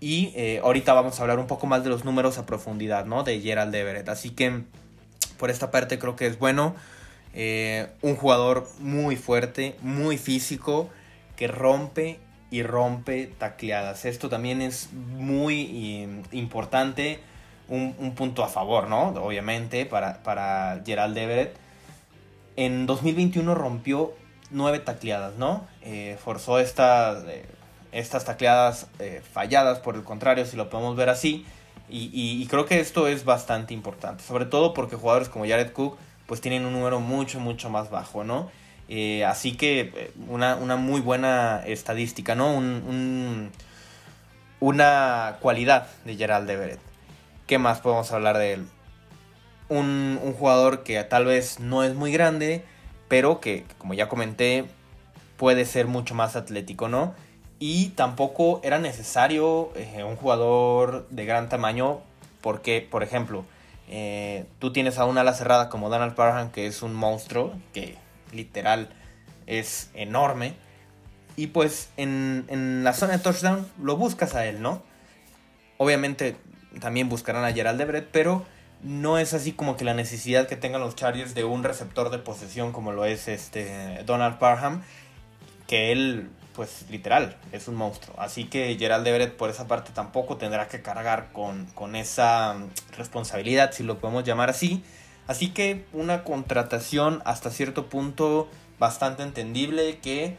Y 0.00 0.32
eh, 0.34 0.60
ahorita 0.64 0.92
vamos 0.94 1.18
a 1.18 1.22
hablar 1.22 1.38
un 1.38 1.46
poco 1.46 1.66
más 1.66 1.84
de 1.84 1.90
los 1.90 2.04
números 2.04 2.38
a 2.38 2.46
profundidad, 2.46 3.06
¿no? 3.06 3.22
De 3.22 3.40
Gerald 3.40 3.74
Everett. 3.74 4.08
Así 4.08 4.30
que 4.30 4.62
por 5.38 5.50
esta 5.50 5.70
parte 5.70 5.98
creo 5.98 6.16
que 6.16 6.26
es 6.26 6.38
bueno. 6.38 6.74
Eh, 7.34 7.88
un 8.02 8.16
jugador 8.16 8.68
muy 8.80 9.16
fuerte, 9.16 9.76
muy 9.80 10.18
físico, 10.18 10.90
que 11.36 11.46
rompe 11.48 12.18
y 12.50 12.62
rompe 12.62 13.26
tacleadas. 13.38 14.04
Esto 14.04 14.28
también 14.28 14.60
es 14.60 14.92
muy 14.92 16.06
importante, 16.32 17.20
un, 17.68 18.14
punto 18.14 18.44
a 18.44 18.48
favor, 18.48 18.88
¿no? 18.88 19.08
Obviamente, 19.08 19.86
para, 19.86 20.22
para 20.22 20.82
Gerald 20.84 21.16
Everett. 21.16 21.56
En 22.56 22.86
2021 22.86 23.54
rompió 23.54 24.14
nueve 24.52 24.78
tacleadas, 24.78 25.34
¿no? 25.36 25.66
Eh, 25.82 26.16
forzó 26.22 26.58
estas, 26.58 27.24
eh, 27.24 27.44
estas 27.92 28.24
tacleadas 28.24 28.86
falladas, 29.32 29.80
por 29.80 29.96
el 29.96 30.04
contrario, 30.04 30.46
si 30.46 30.56
lo 30.56 30.70
podemos 30.70 30.96
ver 30.96 31.08
así. 31.08 31.44
Y, 31.94 32.46
creo 32.46 32.64
que 32.64 32.80
esto 32.80 33.06
es 33.06 33.26
bastante 33.26 33.74
importante, 33.74 34.24
sobre 34.24 34.46
todo 34.46 34.72
porque 34.72 34.96
jugadores 34.96 35.28
como 35.28 35.46
Jared 35.46 35.72
Cook 35.72 35.98
pues 36.26 36.40
tienen 36.40 36.64
un 36.64 36.72
número 36.72 37.00
mucho, 37.00 37.38
mucho 37.38 37.68
más 37.68 37.90
bajo, 37.90 38.24
¿no? 38.24 38.50
Eh, 38.88 39.26
así 39.26 39.56
que 39.56 39.92
eh, 39.94 40.12
una, 40.28 40.56
muy 40.76 41.02
buena 41.02 41.62
estadística, 41.66 42.34
¿no? 42.34 42.54
Un, 42.54 43.50
una 44.60 45.36
cualidad 45.40 45.88
de 46.04 46.16
Gerald 46.16 46.48
Everett. 46.48 46.80
¿Qué 47.46 47.58
más 47.58 47.80
podemos 47.80 48.10
hablar 48.12 48.38
de 48.38 48.54
él? 48.54 48.66
Un, 49.68 50.18
jugador 50.38 50.84
que 50.84 51.02
tal 51.04 51.26
vez 51.26 51.60
no 51.60 51.82
es 51.84 51.94
muy 51.94 52.12
grande, 52.12 52.64
pero 53.12 53.40
que, 53.40 53.66
como 53.76 53.92
ya 53.92 54.08
comenté, 54.08 54.64
puede 55.36 55.66
ser 55.66 55.86
mucho 55.86 56.14
más 56.14 56.34
atlético, 56.34 56.88
¿no? 56.88 57.14
Y 57.58 57.90
tampoco 57.90 58.62
era 58.64 58.78
necesario 58.78 59.70
eh, 59.76 60.02
un 60.02 60.16
jugador 60.16 61.06
de 61.10 61.26
gran 61.26 61.50
tamaño 61.50 62.00
porque, 62.40 62.80
por 62.90 63.02
ejemplo, 63.02 63.44
eh, 63.86 64.46
tú 64.60 64.72
tienes 64.72 64.96
a 64.96 65.04
una 65.04 65.20
ala 65.20 65.34
cerrada 65.34 65.68
como 65.68 65.90
Donald 65.90 66.14
Parham, 66.14 66.50
que 66.52 66.66
es 66.66 66.80
un 66.80 66.94
monstruo, 66.94 67.52
que 67.74 67.98
literal 68.32 68.88
es 69.46 69.90
enorme. 69.92 70.54
Y 71.36 71.48
pues 71.48 71.90
en, 71.98 72.80
la 72.82 72.94
zona 72.94 73.12
de 73.12 73.18
touchdown 73.18 73.68
lo 73.78 73.98
buscas 73.98 74.34
a 74.34 74.46
él, 74.46 74.62
¿no? 74.62 74.80
Obviamente 75.76 76.34
también 76.80 77.10
buscarán 77.10 77.44
a 77.44 77.52
Gerald 77.52 77.78
Everett, 77.78 78.08
pero 78.10 78.46
no 78.82 79.18
es 79.18 79.34
así 79.34 79.52
como 79.52 79.76
que 79.76 79.84
la 79.84 79.94
necesidad 79.94 80.48
que 80.48 80.56
tengan 80.56 80.80
los 80.80 80.96
Chargers 80.96 81.34
de 81.34 81.44
un 81.44 81.62
receptor 81.64 82.10
de 82.10 82.18
posesión 82.18 82.72
como 82.72 82.92
lo 82.92 83.04
es 83.04 83.28
este 83.28 84.02
Donald 84.04 84.38
Parham, 84.38 84.82
que 85.66 85.92
él 85.92 86.30
pues 86.54 86.84
literal, 86.90 87.36
es 87.52 87.68
un 87.68 87.76
monstruo. 87.76 88.14
Así 88.18 88.44
que 88.44 88.76
Gerald 88.78 89.06
Everett 89.06 89.36
por 89.36 89.50
esa 89.50 89.66
parte 89.66 89.90
tampoco 89.92 90.36
tendrá 90.36 90.68
que 90.68 90.82
cargar 90.82 91.32
con, 91.32 91.66
con 91.74 91.96
esa 91.96 92.54
mm, 92.54 92.96
responsabilidad, 92.96 93.72
si 93.72 93.82
lo 93.82 93.98
podemos 93.98 94.24
llamar 94.24 94.50
así. 94.50 94.84
Así 95.26 95.48
que 95.48 95.84
una 95.92 96.24
contratación 96.24 97.22
hasta 97.24 97.50
cierto 97.50 97.88
punto 97.88 98.48
bastante 98.78 99.22
entendible 99.22 99.98
que 99.98 100.36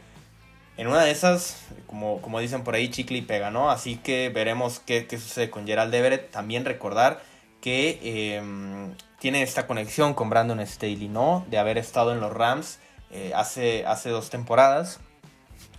en 0.76 0.88
una 0.88 1.02
de 1.04 1.10
esas, 1.10 1.64
como, 1.86 2.20
como 2.20 2.40
dicen 2.40 2.64
por 2.64 2.74
ahí, 2.74 2.90
chicle 2.90 3.18
y 3.18 3.22
pega, 3.22 3.50
¿no? 3.50 3.70
Así 3.70 3.96
que 3.96 4.28
veremos 4.28 4.80
qué, 4.80 5.06
sucede 5.10 5.48
con 5.48 5.66
Gerald 5.66 5.94
Everett. 5.94 6.30
También 6.30 6.64
recordar 6.64 7.22
que 7.64 8.36
em, 8.36 8.92
tiene 9.18 9.42
esta 9.42 9.66
conexión 9.66 10.12
con 10.12 10.28
Brandon 10.28 10.60
Staley, 10.66 11.08
¿no? 11.08 11.46
De 11.48 11.56
haber 11.56 11.78
estado 11.78 12.12
en 12.12 12.20
los 12.20 12.30
Rams 12.30 12.78
eh, 13.10 13.32
hace, 13.34 13.86
hace 13.86 14.10
dos 14.10 14.28
temporadas. 14.28 15.00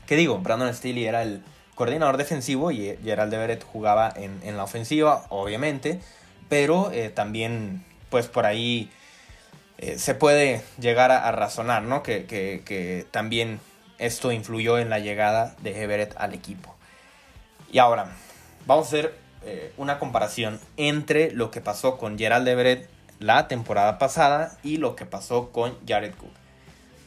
¿Qué 0.08 0.16
digo? 0.16 0.40
Brandon 0.40 0.74
Staley 0.74 1.06
era 1.06 1.22
el 1.22 1.44
coordinador 1.76 2.18
defensivo 2.18 2.72
y 2.72 2.98
Gerald 3.04 3.32
Everett 3.32 3.64
jugaba 3.64 4.12
en, 4.16 4.58
la 4.58 4.64
ofensiva, 4.64 5.28
obviamente, 5.30 6.00
pero 6.50 6.92
eh, 6.92 7.12
también, 7.12 7.86
pues 8.10 8.26
por 8.30 8.48
ahí 8.48 8.90
eh, 9.78 10.00
se 10.00 10.16
puede 10.16 10.64
llegar 10.80 11.12
a, 11.12 11.32
razonar, 11.34 11.84
¿no? 11.84 12.02
Que, 12.02 13.06
también 13.12 13.60
esto 14.00 14.32
influyó 14.32 14.80
en 14.80 14.90
la 14.90 14.98
llegada 14.98 15.56
de 15.62 15.84
Everett 15.84 16.16
al 16.18 16.34
equipo. 16.34 16.76
Y 17.72 17.78
ahora, 17.78 18.08
vamos 18.66 18.88
a 18.88 18.88
hacer 18.88 19.25
eh, 19.46 19.72
una 19.78 20.00
comparación 20.00 20.60
entre 20.78 21.32
lo 21.32 21.52
que 21.52 21.62
pasó 21.62 21.98
con 21.98 22.18
Gerald 22.18 22.48
Everett 22.48 22.90
la 23.20 23.48
temporada 23.48 23.98
pasada 23.98 24.58
y 24.64 24.78
lo 24.78 24.96
que 24.96 25.06
pasó 25.06 25.52
con 25.52 25.78
Jared 25.88 26.14
Cook. 26.16 26.32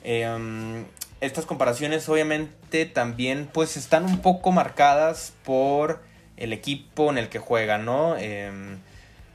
Em, 0.05 0.87
estas 1.21 1.47
comparaciones 1.47 2.09
obviamente 2.09 2.87
también 2.87 3.49
pues 3.53 3.77
están 3.77 4.05
un 4.05 4.21
poco 4.21 4.53
marcadas 4.53 5.33
por 5.45 6.01
el 6.37 6.53
equipo 6.53 7.11
en 7.11 7.19
el 7.19 7.29
que 7.29 7.39
juegan, 7.39 7.85
¿no? 7.85 8.17
Em, 8.17 8.79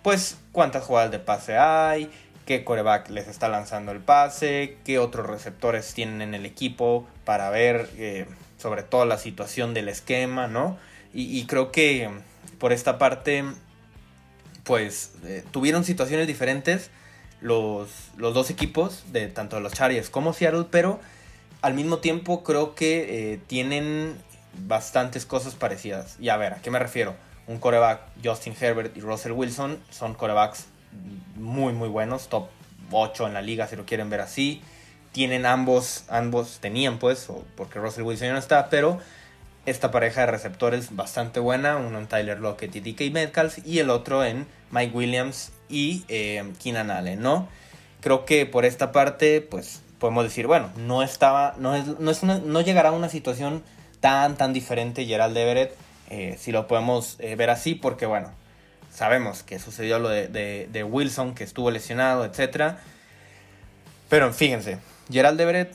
pues 0.01 0.37
cuántas 0.51 0.83
jugadas 0.85 1.11
de 1.11 1.19
pase 1.19 1.57
hay, 1.57 2.09
qué 2.45 2.63
coreback 2.63 3.09
les 3.09 3.27
está 3.27 3.49
lanzando 3.49 3.91
el 3.91 3.99
pase, 3.99 4.77
qué 4.85 4.99
otros 4.99 5.27
receptores 5.27 5.93
tienen 5.93 6.21
en 6.21 6.33
el 6.33 6.45
equipo 6.45 7.07
para 7.25 7.49
ver 7.49 7.89
eh, 7.97 8.25
sobre 8.57 8.83
todo 8.83 9.05
la 9.05 9.17
situación 9.17 9.73
del 9.73 9.89
esquema, 9.89 10.47
¿no? 10.47 10.77
Y, 11.15 11.45
creo 11.45 11.71
que 11.71 12.09
por 12.63 12.71
esta 12.71 12.97
parte 12.97 13.43
pues 14.63 15.11
eh, 15.25 15.43
tuvieron 15.51 15.83
situaciones 15.83 16.27
diferentes 16.27 16.91
los, 17.41 17.89
los 18.15 18.33
dos 18.33 18.49
equipos 18.49 19.03
de 19.11 19.27
tanto 19.27 19.59
los 19.59 19.73
Chargers 19.73 20.09
como 20.09 20.31
Seattle, 20.31 20.67
pero 20.71 21.01
al 21.61 21.73
mismo 21.73 21.97
tiempo 21.97 22.41
creo 22.41 22.73
que 22.73 23.33
eh, 23.33 23.39
tienen 23.47 24.15
bastantes 24.65 25.25
cosas 25.25 25.55
parecidas. 25.55 26.15
Y 26.21 26.29
a 26.29 26.37
ver, 26.37 26.53
¿a 26.53 26.61
qué 26.61 26.71
me 26.71 26.79
refiero? 26.79 27.17
Un 27.47 27.59
coreback, 27.59 27.99
Justin 28.23 28.55
Herbert 28.57 28.95
y 28.95 29.01
Russell 29.01 29.33
Wilson, 29.33 29.77
son 29.89 30.13
corebacks 30.13 30.67
muy, 31.35 31.73
muy 31.73 31.89
buenos, 31.89 32.29
top 32.29 32.47
8 32.91 33.27
en 33.27 33.33
la 33.33 33.41
liga 33.41 33.67
si 33.67 33.75
lo 33.75 33.85
quieren 33.85 34.09
ver 34.09 34.21
así. 34.21 34.61
Tienen 35.11 35.45
ambos, 35.45 36.05
ambos 36.07 36.59
tenían 36.61 36.97
pues, 36.97 37.27
porque 37.57 37.79
Russell 37.79 38.03
Wilson 38.03 38.27
ya 38.27 38.33
no 38.33 38.39
está, 38.39 38.69
pero 38.69 39.01
esta 39.65 39.91
pareja 39.91 40.21
de 40.21 40.27
receptores 40.27 40.95
bastante 40.95 41.39
buena, 41.39 41.77
uno 41.77 41.97
en 41.99 42.07
Tyler 42.07 42.39
Lockett 42.39 42.75
y 42.75 42.79
DK 42.81 43.13
Metcalf 43.13 43.59
y 43.65 43.79
el 43.79 43.89
otro 43.89 44.23
en 44.23 44.45
Mike 44.71 44.95
Williams 44.95 45.51
y 45.69 46.03
eh, 46.09 46.43
Keenan 46.61 46.91
Allen, 46.91 47.21
¿no? 47.21 47.47
Creo 48.01 48.25
que 48.25 48.45
por 48.45 48.65
esta 48.65 48.91
parte, 48.91 49.39
pues 49.41 49.81
podemos 49.99 50.25
decir, 50.25 50.47
bueno, 50.47 50.69
no 50.75 51.01
estaba, 51.01 51.55
no, 51.57 51.75
es, 51.75 51.87
no, 51.99 52.11
es 52.11 52.23
no 52.23 52.61
llegará 52.61 52.89
a 52.89 52.91
una 52.91 53.07
situación 53.07 53.63
tan, 54.01 54.35
tan 54.35 54.51
diferente 54.51 55.05
Gerald 55.05 55.37
Everett, 55.37 55.73
eh, 56.09 56.35
si 56.37 56.51
lo 56.51 56.67
podemos 56.67 57.15
eh, 57.19 57.37
ver 57.37 57.49
así, 57.49 57.73
porque 57.73 58.05
bueno, 58.05 58.31
sabemos 58.91 59.43
que 59.43 59.59
sucedió 59.59 59.99
lo 59.99 60.09
de, 60.09 60.87
Wilson, 60.89 61.33
que 61.33 61.45
estuvo 61.45 61.71
lesionado, 61.71 62.25
etc. 62.25 62.75
Pero 64.09 64.33
fíjense, 64.33 64.79
Gerald 65.09 65.39
Everett, 65.39 65.73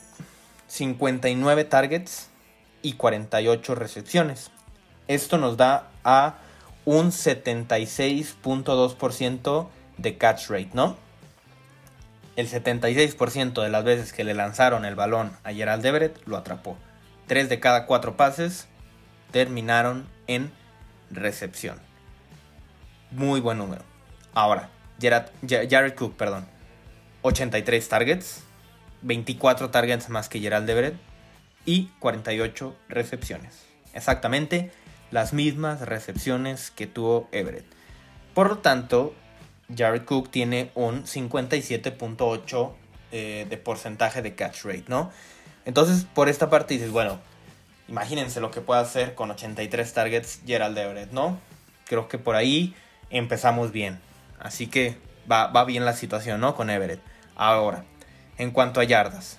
59 0.67 1.65
targets 1.65 2.28
y 2.83 2.95
48 2.95 3.75
recepciones. 3.75 4.51
Esto 5.07 5.39
nos 5.39 5.57
da 5.57 5.89
a 6.05 6.35
un 6.85 7.11
76.2% 7.11 9.69
de 9.97 10.19
catch 10.19 10.49
rate, 10.49 10.71
¿no? 10.75 10.97
El 12.37 12.49
76% 12.49 13.63
de 13.63 13.69
las 13.69 13.85
veces 13.85 14.13
que 14.13 14.25
le 14.25 14.35
lanzaron 14.35 14.85
el 14.85 14.95
balón 14.95 15.37
a 15.45 15.53
Gerald 15.53 15.85
Everett 15.85 16.25
lo 16.27 16.37
atrapó. 16.37 16.77
Tres 17.27 17.49
de 17.49 17.59
cada 17.59 17.87
cuatro 17.87 18.17
pases 18.17 18.69
terminaron 19.33 20.07
en 20.29 20.53
recepción. 21.11 21.81
Muy 23.11 23.41
buen 23.41 23.59
número. 23.59 23.83
Ahora, 24.35 24.71
Jared 25.01 25.95
Cook, 25.95 26.17
perdón. 26.17 26.47
83 27.23 27.89
targets, 27.89 28.45
24 29.03 29.71
targets 29.71 30.09
más 30.09 30.29
que 30.29 30.39
Gerald 30.39 30.71
Everett 30.71 31.08
y 31.69 31.91
48 31.99 32.75
recepciones. 32.89 33.67
Exactamente 33.93 34.71
las 35.11 35.35
mismas 35.35 35.83
recepciones 35.83 36.71
que 36.71 36.87
tuvo 36.87 37.29
Everett. 37.31 37.67
Por 38.33 38.49
lo 38.49 38.59
tanto, 38.59 39.15
Jared 39.77 40.07
Cook 40.07 40.31
tiene 40.31 40.71
un 40.75 41.05
57.8 41.05 42.73
eh, 43.13 43.47
de 43.51 43.57
porcentaje 43.59 44.23
de 44.23 44.35
catch 44.35 44.65
rate, 44.65 44.85
¿no? 44.89 45.11
Entonces, 45.67 46.07
por 46.15 46.31
esta 46.31 46.49
parte 46.49 46.73
dices, 46.73 46.91
bueno, 46.91 47.21
imagínense 47.87 48.41
lo 48.41 48.51
que 48.51 48.63
puede 48.63 48.81
hacer 48.81 49.15
con 49.15 49.31
83 49.31 49.93
targets 49.93 50.41
Gerald 50.47 50.79
Everett, 50.79 51.13
¿no? 51.13 51.39
Creo 51.85 52.09
que 52.09 52.17
por 52.17 52.35
ahí 52.35 52.75
empezamos 53.11 53.73
bien. 53.73 54.01
Así 54.39 54.69
que 54.69 54.97
va, 55.31 55.49
va 55.49 55.67
bien 55.67 55.85
la 55.85 55.93
situación, 55.93 56.41
¿no? 56.41 56.55
Con 56.55 56.71
Everett. 56.71 57.01
Ahora, 57.37 57.85
en 58.39 58.53
cuanto 58.53 58.81
a 58.81 58.85
yardas. 58.85 59.39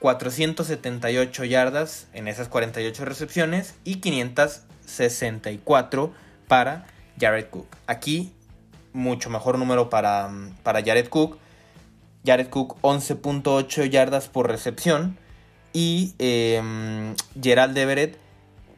478 0.00 1.44
yardas 1.44 2.08
en 2.12 2.26
esas 2.28 2.48
48 2.48 3.04
recepciones 3.04 3.74
y 3.84 3.96
564 3.96 6.12
para 6.48 6.86
Jared 7.18 7.46
Cook. 7.46 7.66
Aquí 7.86 8.32
mucho 8.92 9.30
mejor 9.30 9.58
número 9.58 9.88
para, 9.90 10.30
para 10.62 10.84
Jared 10.84 11.08
Cook. 11.08 11.38
Jared 12.24 12.48
Cook 12.48 12.76
11.8 12.82 13.88
yardas 13.88 14.28
por 14.28 14.46
recepción 14.48 15.16
y 15.72 16.14
eh, 16.18 17.14
Gerald 17.40 17.76
Everett 17.78 18.18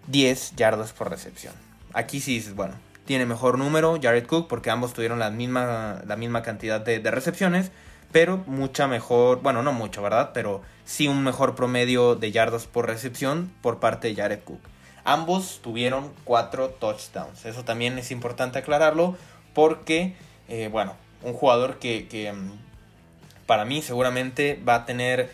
10 0.06 0.56
yardas 0.56 0.92
por 0.92 1.10
recepción. 1.10 1.54
Aquí 1.94 2.20
sí 2.20 2.34
dices, 2.34 2.54
bueno, 2.54 2.74
tiene 3.06 3.26
mejor 3.26 3.58
número 3.58 3.98
Jared 4.00 4.26
Cook 4.26 4.46
porque 4.48 4.70
ambos 4.70 4.92
tuvieron 4.92 5.18
la 5.18 5.30
misma, 5.30 6.02
la 6.06 6.14
misma 6.16 6.42
cantidad 6.42 6.80
de 6.80 7.10
recepciones 7.10 7.72
pero 8.12 8.38
mucha 8.46 8.86
mejor, 8.86 9.42
bueno, 9.42 9.62
no 9.62 9.72
mucho, 9.72 10.02
¿verdad? 10.02 10.30
Pero 10.32 10.62
sí 10.84 11.08
un 11.08 11.22
mejor 11.22 11.54
promedio 11.54 12.14
de 12.14 12.32
yardas 12.32 12.66
por 12.66 12.86
recepción 12.86 13.52
por 13.60 13.78
parte 13.78 14.08
de 14.08 14.14
Jared 14.14 14.40
Cook. 14.40 14.60
Ambos 15.04 15.60
tuvieron 15.62 16.12
cuatro 16.24 16.70
touchdowns. 16.70 17.44
Eso 17.44 17.64
también 17.64 17.98
es 17.98 18.10
importante 18.10 18.58
aclararlo 18.58 19.16
porque, 19.54 20.14
eh, 20.48 20.68
bueno, 20.70 20.94
un 21.22 21.34
jugador 21.34 21.78
que, 21.78 22.32
mm, 22.32 23.46
para 23.46 23.64
mí 23.64 23.82
seguramente 23.82 24.60
va 24.66 24.76
a 24.76 24.84
tener, 24.86 25.30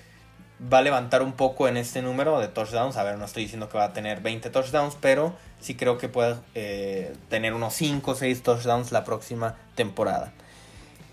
va 0.73 0.78
a 0.78 0.83
levantar 0.83 1.23
un 1.23 1.33
poco 1.33 1.69
en 1.69 1.76
este 1.76 2.02
número 2.02 2.38
de 2.40 2.49
touchdowns. 2.49 2.97
A 2.97 3.02
ver, 3.02 3.19
no 3.19 3.25
estoy 3.25 3.45
diciendo 3.45 3.69
que 3.69 3.78
va 3.78 3.85
a 3.85 3.93
tener 3.93 4.21
20 4.21 4.50
touchdowns, 4.50 4.97
pero 5.00 5.35
sí 5.61 5.75
creo 5.75 5.99
que 5.99 6.09
puede 6.09 6.37
eh, 6.54 7.12
tener 7.28 7.54
unos 7.54 7.75
5 7.75 8.12
o 8.12 8.14
6 8.14 8.43
touchdowns 8.43 8.93
la 8.93 9.04
próxima 9.04 9.57
temporada. 9.75 10.33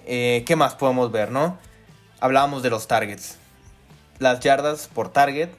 Eh, 0.06 0.44
¿Qué 0.46 0.56
más 0.56 0.76
podemos 0.76 1.12
ver, 1.12 1.32
no? 1.32 1.58
Hablábamos 2.20 2.64
de 2.64 2.70
los 2.70 2.88
targets. 2.88 3.38
Las 4.20 4.40
yardas 4.40 4.88
por 4.88 5.12
target, 5.12 5.50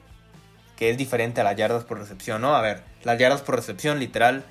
que 0.77 0.89
es 0.89 0.97
diferente 0.97 1.41
a 1.41 1.43
las 1.43 1.55
yardas 1.55 1.83
por 1.83 1.99
recepción, 1.99 2.41
¿no? 2.41 2.55
A 2.55 2.61
ver, 2.61 2.83
las 3.03 3.19
yardas 3.19 3.41
por 3.41 3.55
recepción, 3.55 3.99
literal, 3.99 4.43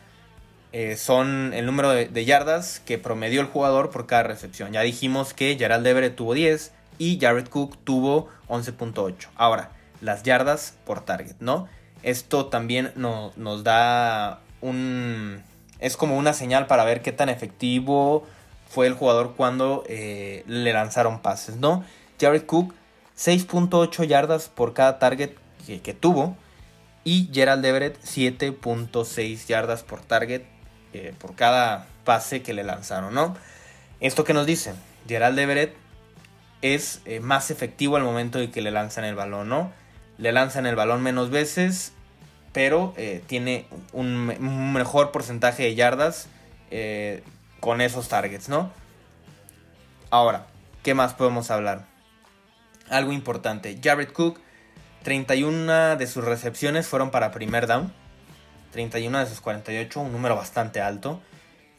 eh, 0.73 0.97
son 0.97 1.53
el 1.55 1.67
número 1.67 1.91
de, 1.91 2.25
yardas 2.25 2.81
que 2.81 2.97
promedió 2.99 3.41
el 3.41 3.47
jugador 3.47 3.91
por 3.91 4.07
cada 4.07 4.23
recepción. 4.23 4.73
Ya 4.73 4.81
dijimos 4.81 5.35
que 5.35 5.57
Gerald 5.59 5.87
Everett 5.87 6.17
tuvo 6.17 6.35
10 6.35 6.73
y 6.99 7.19
Jared 7.21 7.49
Cook 7.49 7.77
tuvo 7.85 8.29
11.8. 8.49 9.29
Ahora, 9.37 9.71
las 10.01 10.23
yardas 10.23 10.75
por 10.87 11.05
target, 11.05 11.37
¿no? 11.41 11.69
Esto 12.03 12.47
también 12.47 12.93
nos 12.97 13.65
da 13.65 14.41
un... 14.61 15.43
Es 15.79 15.97
como 15.97 16.17
una 16.17 16.33
señal 16.33 16.67
para 16.67 16.85
ver 16.85 17.03
qué 17.03 17.13
tan 17.13 17.29
efectivo 17.29 18.27
fue 18.73 18.87
el 18.87 18.95
jugador 18.95 19.35
cuando 19.37 19.85
eh, 19.87 20.45
le 20.47 20.73
lanzaron 20.73 21.21
pases, 21.21 21.57
¿no? 21.57 21.85
Jared 22.19 22.47
Cook, 22.47 22.73
6.8 23.19 24.07
yardas 24.07 24.49
por 24.49 24.73
cada 24.73 24.99
target 24.99 25.33
que, 25.67 25.93
tuvo. 25.93 26.39
Y 27.05 27.29
Gerald 27.35 27.63
Everett, 27.67 28.03
7.6 28.03 29.47
yardas 29.47 29.83
por 29.83 30.01
target 30.01 30.43
eh, 30.95 31.13
por 31.19 31.35
cada 31.35 31.87
pase 32.05 32.41
que 32.41 32.55
le 32.55 32.65
lanzaron, 32.65 33.13
¿no? 33.13 33.37
¿Esto 34.01 34.25
que 34.25 34.33
nos 34.33 34.47
dice? 34.47 34.73
Gerald 35.07 35.39
Everett 35.39 35.75
es 36.63 37.03
eh, 37.05 37.21
más 37.21 37.51
efectivo 37.51 37.97
al 37.97 38.05
momento 38.05 38.39
de 38.39 38.51
que 38.51 38.63
le 38.63 38.71
lanzan 38.71 39.05
el 39.05 39.17
balón, 39.17 39.51
¿no? 39.51 39.71
Le 40.17 40.33
lanzan 40.33 40.65
el 40.65 40.77
balón 40.77 41.03
menos 41.03 41.29
veces, 41.29 41.93
pero 42.53 42.95
tiene 43.27 43.67
un, 43.93 44.73
mejor 44.73 45.11
porcentaje 45.11 45.65
de 45.65 45.75
yardas 45.75 46.29
con 47.63 47.81
esos 47.81 48.09
targets, 48.09 48.49
¿no? 48.49 48.73
Ahora, 50.11 50.47
¿qué 50.83 50.95
más 50.95 51.15
podemos 51.15 51.53
hablar? 51.53 51.87
Algo 52.91 53.13
importante, 53.13 53.79
Jared 53.81 54.11
Cook, 54.11 54.41
31 55.05 55.97
de 55.97 56.07
sus 56.09 56.25
recepciones 56.25 56.89
fueron 56.89 57.13
para 57.13 57.31
primer 57.31 57.69
down, 57.69 57.93
31 58.73 59.21
de 59.21 59.27
sus 59.27 59.41
48, 59.41 60.01
un 60.01 60.11
número 60.11 60.35
bastante 60.35 60.81
alto. 60.81 61.21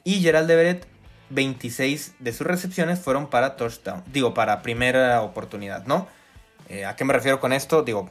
Y 0.05 0.21
Gerald 0.21 0.49
Everett, 0.49 0.87
26 1.31 2.15
de 2.17 2.31
sus 2.31 2.47
recepciones 2.47 2.99
fueron 2.99 3.29
para 3.29 3.57
touchdown, 3.57 4.03
digo, 4.07 4.33
para 4.33 4.61
primera 4.61 5.21
oportunidad, 5.21 5.85
¿no? 5.85 6.07
Eh, 6.69 6.85
¿A 6.85 6.95
qué 6.95 7.03
me 7.03 7.11
refiero 7.11 7.41
con 7.41 7.51
esto? 7.51 7.83
Digo, 7.83 8.09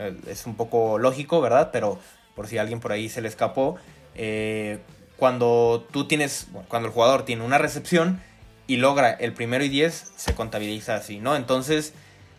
eh, 0.00 0.16
es 0.26 0.44
un 0.44 0.56
poco 0.56 0.98
lógico, 0.98 1.40
¿verdad? 1.40 1.70
Pero 1.72 2.00
por 2.34 2.48
si 2.48 2.58
alguien 2.58 2.80
por 2.80 2.90
ahí 2.90 3.08
se 3.08 3.20
le 3.20 3.28
escapó, 3.28 3.76
eh, 4.16 4.80
cuando 5.16 5.86
tú 5.92 6.06
tienes, 6.06 6.48
cuando 6.68 6.88
el 6.88 6.94
jugador 6.94 7.24
tiene 7.24 7.44
una 7.44 7.58
recepción 7.58 8.20
y 8.66 8.76
logra 8.76 9.10
el 9.10 9.32
primero 9.32 9.64
y 9.64 9.68
10, 9.68 10.12
se 10.16 10.34
contabiliza 10.34 10.96
así, 10.96 11.18
¿no? 11.18 11.36
Entonces, 11.36 11.94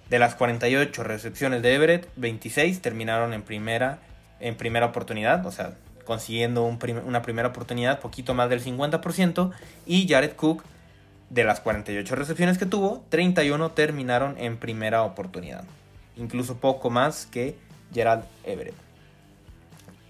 de 0.09 0.19
las 0.19 0.35
48 0.35 1.03
recepciones 1.03 1.61
de 1.61 1.73
Everett, 1.73 2.09
26 2.15 2.81
terminaron 2.81 3.33
en 3.33 3.41
primera, 3.41 3.99
en 4.39 4.55
primera 4.55 4.85
oportunidad, 4.85 5.45
o 5.45 5.51
sea, 5.51 5.73
consiguiendo 6.05 6.63
una 6.63 7.21
primera 7.21 7.49
oportunidad, 7.49 7.99
poquito 7.99 8.33
más 8.33 8.49
del 8.49 8.63
50%, 8.63 9.51
y 9.85 10.07
Jared 10.07 10.33
Cook, 10.33 10.63
de 11.29 11.43
las 11.43 11.59
48 11.59 12.15
recepciones 12.15 12.57
que 12.57 12.65
tuvo, 12.65 13.03
31 13.09 13.71
terminaron 13.71 14.37
en 14.37 14.57
primera 14.57 15.03
oportunidad, 15.03 15.65
incluso 16.15 16.57
poco 16.57 16.89
más 16.89 17.25
que 17.25 17.57
Gerald 17.93 18.23
Everett. 18.45 18.75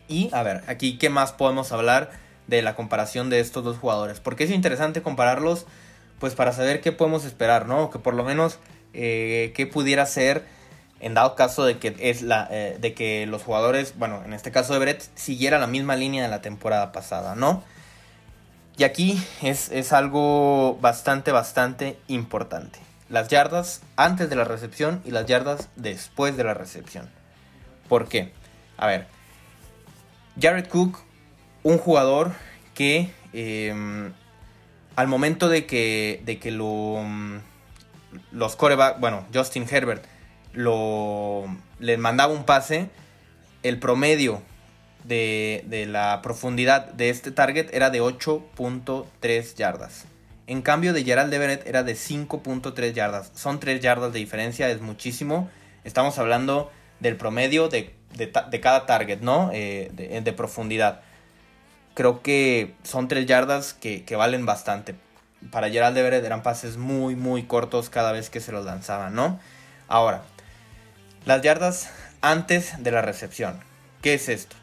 Y 0.08 0.30
a 0.32 0.44
ver, 0.44 0.64
aquí, 0.68 0.98
¿qué 0.98 1.10
más 1.10 1.32
podemos 1.32 1.72
hablar? 1.72 2.12
De 2.48 2.62
la 2.62 2.76
comparación 2.76 3.30
de 3.30 3.40
estos 3.40 3.64
dos 3.64 3.78
jugadores. 3.78 4.20
Porque 4.20 4.46
es 4.46 4.52
interesante 4.52 5.02
compararlos, 5.02 5.66
pues 6.20 6.34
para 6.34 6.54
saber 6.54 6.82
qué 6.82 6.92
podemos 6.92 7.26
esperar, 7.26 7.68
¿no? 7.68 7.90
Que 7.90 8.00
por 8.00 8.14
lo 8.14 8.24
menos 8.24 8.60
eh, 8.94 9.54
qué 9.56 9.68
pudiera 9.68 10.06
ser 10.06 10.44
en 11.00 11.14
dado 11.14 11.36
caso 11.36 11.64
de 11.66 11.78
que 11.78 11.96
es 12.00 12.22
la 12.22 12.48
eh, 12.50 12.78
de 12.80 12.94
que 12.94 13.28
los 13.28 13.44
jugadores, 13.44 13.94
bueno, 13.98 14.24
en 14.26 14.34
este 14.34 14.52
caso 14.52 14.74
de 14.74 14.80
Brett, 14.80 15.04
siguiera 15.16 15.60
la 15.60 15.68
misma 15.68 15.96
línea 15.96 16.24
de 16.24 16.30
la 16.30 16.42
temporada 16.42 16.92
pasada, 16.92 17.36
¿no? 17.36 17.64
Y 18.78 18.84
aquí 18.84 19.22
es, 19.42 19.72
es 19.72 19.92
algo 19.94 20.78
bastante, 20.82 21.32
bastante 21.32 21.98
importante. 22.08 22.80
Las 23.10 23.28
yardas 23.28 23.82
antes 23.96 24.30
de 24.30 24.36
la 24.36 24.44
recepción 24.44 25.02
y 25.06 25.12
las 25.12 25.26
yardas 25.26 25.70
después 25.76 26.38
de 26.38 26.44
la 26.44 26.54
recepción. 26.54 27.10
¿Por 27.88 28.08
qué? 28.08 28.34
A 28.78 28.86
ver, 28.86 29.08
Jared 30.40 30.68
Cook 30.68 31.00
un 31.64 31.78
jugador 31.78 32.34
que 32.74 33.12
em, 33.34 34.14
al 34.96 35.08
momento 35.08 35.50
de 35.50 35.66
que, 35.66 36.22
de 36.26 36.40
que 36.40 36.52
lo, 36.52 37.02
mm, 37.04 37.38
los 38.32 38.56
coreback, 38.56 39.00
bueno, 39.00 39.26
Justin 39.34 39.66
Herbert, 39.70 40.04
lo, 40.54 41.46
le 41.80 41.98
mandaba 41.98 42.34
un 42.34 42.46
pase, 42.46 42.90
el 43.64 43.80
promedio 43.80 44.42
de, 45.04 45.64
de 45.68 45.86
la 45.86 46.22
profundidad 46.22 46.92
de 46.94 47.10
este 47.10 47.32
target 47.32 47.74
era 47.74 47.90
de 47.90 48.02
8.3 48.02 49.56
yardas. 49.56 50.06
En 50.48 50.62
cambio 50.62 50.94
de 50.94 51.04
Gerald 51.04 51.34
Everett 51.34 51.68
era 51.68 51.84
de 51.84 51.94
5.3 51.94 52.94
yardas. 52.94 53.32
Son 53.36 53.60
3 53.60 53.82
yardas 53.82 54.14
de 54.14 54.20
diferencia, 54.20 54.70
es 54.70 54.82
muchísimo. 54.82 55.50
Estamos 55.84 56.18
hablando 56.20 56.72
del 57.00 57.18
promedio 57.18 57.68
de, 57.68 57.94
de, 58.16 58.60
cada 58.62 58.86
target, 58.86 59.20
¿no? 59.20 59.52
Eh, 59.54 59.92
de, 59.94 60.34
profundidad 60.34 61.02
creo 61.98 62.22
que 62.22 62.76
son 62.84 63.08
tres 63.08 63.26
yardas 63.26 63.74
que, 63.74 64.06
valen 64.16 64.46
bastante. 64.46 64.94
Para 65.52 65.72
Gerald 65.72 65.98
Everett 65.98 66.24
eran 66.24 66.44
pases 66.44 66.78
muy, 66.78 67.16
muy 67.16 67.48
cortos 67.48 67.90
cada 67.90 68.12
vez 68.12 68.30
que 68.30 68.40
se 68.40 68.52
los 68.52 68.66
lanzaban, 68.66 69.16
¿no? 69.16 69.40
Ahora, 69.88 70.22
las 71.26 71.42
yardas 71.42 71.90
antes 72.22 72.84
de 72.84 72.92
la 72.92 73.02
recepción. 73.02 73.60
¿Qué 74.04 74.14
es 74.14 74.30
esto? 74.30 74.56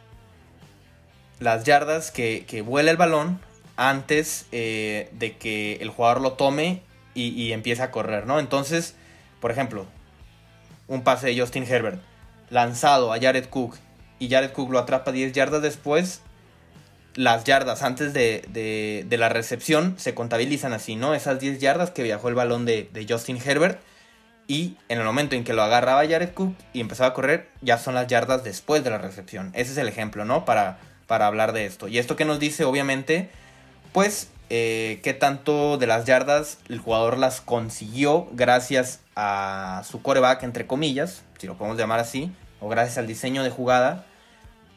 Las 1.41 1.65
yardas 1.65 2.13
que, 2.13 2.63
vuela 2.65 2.93
el 2.93 2.97
balón 2.97 3.41
antes 3.77 4.47
eh, 4.53 5.09
de 5.11 5.37
que 5.37 5.79
el 5.81 5.89
jugador 5.89 6.21
lo 6.21 6.35
tome 6.35 6.83
y 7.15 7.51
empiece 7.51 7.83
a 7.83 7.91
correr, 7.91 8.29
¿no? 8.29 8.39
Entonces, 8.39 8.95
por 9.41 9.51
ejemplo, 9.51 9.87
un 10.87 11.03
pase 11.03 11.27
de 11.27 11.41
Justin 11.41 11.65
Herbert 11.65 12.01
lanzado 12.49 13.13
a 13.13 13.19
Jared 13.19 13.47
Cook 13.47 13.75
y 14.21 14.31
Jared 14.31 14.53
Cook 14.53 14.71
lo 14.71 14.79
atrapa 14.79 15.11
10 15.11 15.33
yardas 15.33 15.63
después, 15.63 16.21
las 17.15 17.45
yardas 17.45 17.83
antes 17.83 18.13
de, 18.13 19.07
la 19.11 19.29
recepción 19.29 19.95
se 19.99 20.15
contabilizan 20.15 20.73
así, 20.73 20.97
¿no? 20.97 21.15
Esas 21.15 21.39
10 21.39 21.59
yardas 21.61 21.91
que 21.91 22.03
viajó 22.03 22.29
el 22.29 22.35
balón 22.35 22.65
de, 22.65 23.07
Justin 23.09 23.39
Herbert. 23.45 23.81
Y 24.47 24.77
en 24.91 24.99
el 24.99 25.05
momento 25.05 25.37
en 25.37 25.45
que 25.45 25.55
lo 25.55 25.63
agarraba 25.63 26.07
Jared 26.07 26.35
Cook 26.35 26.55
y 26.75 26.81
empezaba 26.81 27.11
a 27.11 27.15
correr, 27.15 27.49
ya 27.63 27.79
son 27.79 27.95
las 27.95 28.09
yardas 28.09 28.45
después 28.45 28.85
de 28.85 28.91
la 28.91 28.99
recepción. 28.99 29.51
Ese 29.55 29.73
es 29.73 29.79
el 29.79 29.89
ejemplo, 29.89 30.27
¿no? 30.27 30.45
Para, 30.45 30.79
para 31.07 31.27
hablar 31.27 31.55
de 31.55 31.65
esto. 31.65 31.89
Y 31.89 31.97
esto 31.97 32.15
que 32.15 32.27
nos 32.27 32.41
dice, 32.41 32.65
obviamente, 32.65 33.31
pues, 33.93 34.29
eh, 34.51 35.01
qué 35.03 35.15
tanto 35.15 35.79
de 35.79 35.87
las 35.87 36.05
yardas 36.05 36.59
el 36.69 36.79
jugador 36.79 37.17
las 37.17 37.41
consiguió 37.41 38.29
gracias 38.33 39.01
a 39.17 39.83
su 39.89 40.03
coreback, 40.03 40.43
entre 40.43 40.67
comillas, 40.67 41.23
si 41.39 41.47
lo 41.47 41.57
podemos 41.57 41.79
llamar 41.79 42.01
así, 42.01 42.31
o 42.61 42.69
gracias 42.69 42.99
al 42.99 43.07
diseño 43.07 43.43
de 43.43 43.51
jugada 43.51 44.05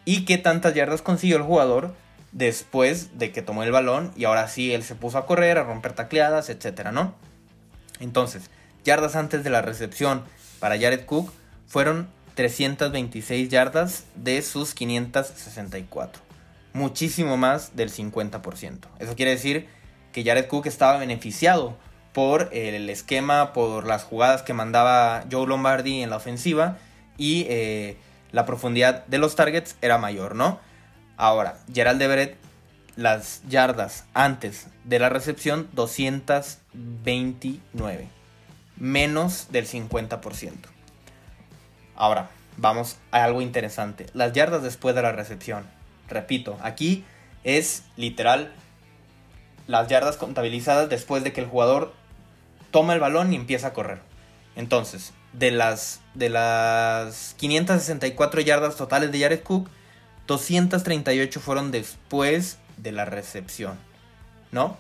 y 0.06 0.24
qué 0.24 0.38
tantas 0.38 0.74
yardas 0.74 1.02
consiguió 1.02 1.36
el 1.36 1.44
jugador 1.44 1.94
después 2.38 3.18
de 3.18 3.32
que 3.32 3.42
tomó 3.42 3.64
el 3.64 3.72
balón 3.72 4.12
y 4.16 4.26
ahora 4.26 4.48
sí 4.48 4.72
él 4.72 4.84
se 4.84 4.94
puso 4.94 5.18
a 5.18 5.26
correr, 5.26 5.58
a 5.58 5.64
romper 5.64 5.94
tacleadas, 5.94 6.50
etcétera, 6.50 6.92
¿no? 6.92 7.16
Entonces, 8.00 8.52
yardas 8.84 9.16
antes 9.16 9.44
de 9.44 9.50
la 9.50 9.64
recepción 9.64 10.24
para 10.60 10.80
Jared 10.80 11.06
Cook 11.06 11.34
fueron 11.66 12.08
326 12.36 13.50
yardas 13.50 14.04
de 14.14 14.44
sus 14.44 14.76
564. 14.76 16.22
Muchísimo 16.74 17.38
más 17.38 17.76
del 17.76 17.92
50%. 17.92 18.88
Eso 19.00 19.16
quiere 19.16 19.32
decir 19.32 19.68
que 20.14 20.24
Jared 20.24 20.46
Cook 20.46 20.68
estaba 20.68 21.00
beneficiado 21.00 21.76
por 22.14 22.50
el 22.52 22.88
esquema, 22.92 23.52
por 23.52 23.88
las 23.88 24.04
jugadas 24.04 24.44
que 24.44 24.54
mandaba 24.54 25.24
Joe 25.32 25.48
Lombardi 25.48 26.04
en 26.04 26.12
la 26.12 26.18
ofensiva 26.18 26.78
y 27.18 27.48
eh, 27.50 27.98
la 28.32 28.46
profundidad 28.46 29.08
de 29.08 29.18
los 29.18 29.36
targets 29.36 29.76
era 29.82 29.98
mayor, 29.98 30.36
¿no? 30.36 30.60
Ahora, 31.18 31.60
Gerald 31.74 32.02
Everett, 32.02 32.38
las 32.96 33.42
yardas 33.50 34.06
antes 34.14 34.68
de 34.84 35.00
la 35.00 35.10
recepción, 35.10 35.68
229. 35.74 38.08
Menos 38.78 39.48
del 39.52 39.68
50%. 39.68 40.54
Ahora, 41.96 42.30
vamos 42.58 42.98
a 43.12 43.24
algo 43.24 43.42
interesante. 43.42 44.06
Las 44.14 44.34
yardas 44.34 44.62
después 44.62 44.94
de 44.96 45.02
la 45.02 45.12
recepción. 45.12 45.66
Repito, 46.08 46.60
aquí 46.62 47.04
es 47.44 47.84
literal 47.96 48.54
las 49.66 49.88
yardas 49.88 50.18
contabilizadas 50.18 50.90
después 50.90 51.24
de 51.24 51.34
que 51.34 51.42
el 51.42 51.48
jugador 51.48 51.94
toma 52.70 52.94
el 52.94 53.00
balón 53.00 53.34
y 53.34 53.36
empieza 53.36 53.68
a 53.68 53.74
correr. 53.74 54.02
Entonces, 54.56 55.14
de 55.34 55.50
las, 55.52 56.02
de 56.14 56.30
las 56.30 57.34
564 57.38 58.42
yardas 58.42 58.76
totales 58.76 59.12
de 59.12 59.20
Jared 59.20 59.42
Cook, 59.42 59.70
238 60.28 61.40
fueron 61.40 61.72
después 61.72 62.58
de 62.78 62.92
la 62.92 63.06
recepción, 63.06 63.78
¿no? 64.52 64.78